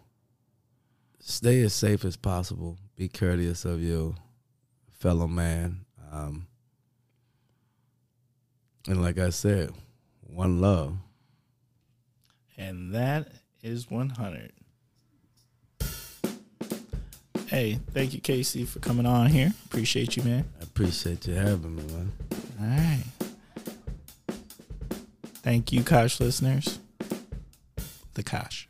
[1.21, 4.15] stay as safe as possible be courteous of your
[4.99, 5.81] fellow man
[6.13, 6.47] um,
[8.89, 9.71] and like i said
[10.23, 10.97] one love
[12.57, 13.29] And that
[13.63, 14.53] is 100.
[17.47, 19.53] Hey, thank you, Casey, for coming on here.
[19.67, 20.45] Appreciate you, man.
[20.61, 22.13] i appreciate you having me man
[22.61, 23.05] All right.
[25.49, 26.79] Thank you, Kosh listeners.
[28.13, 28.68] The Kosh.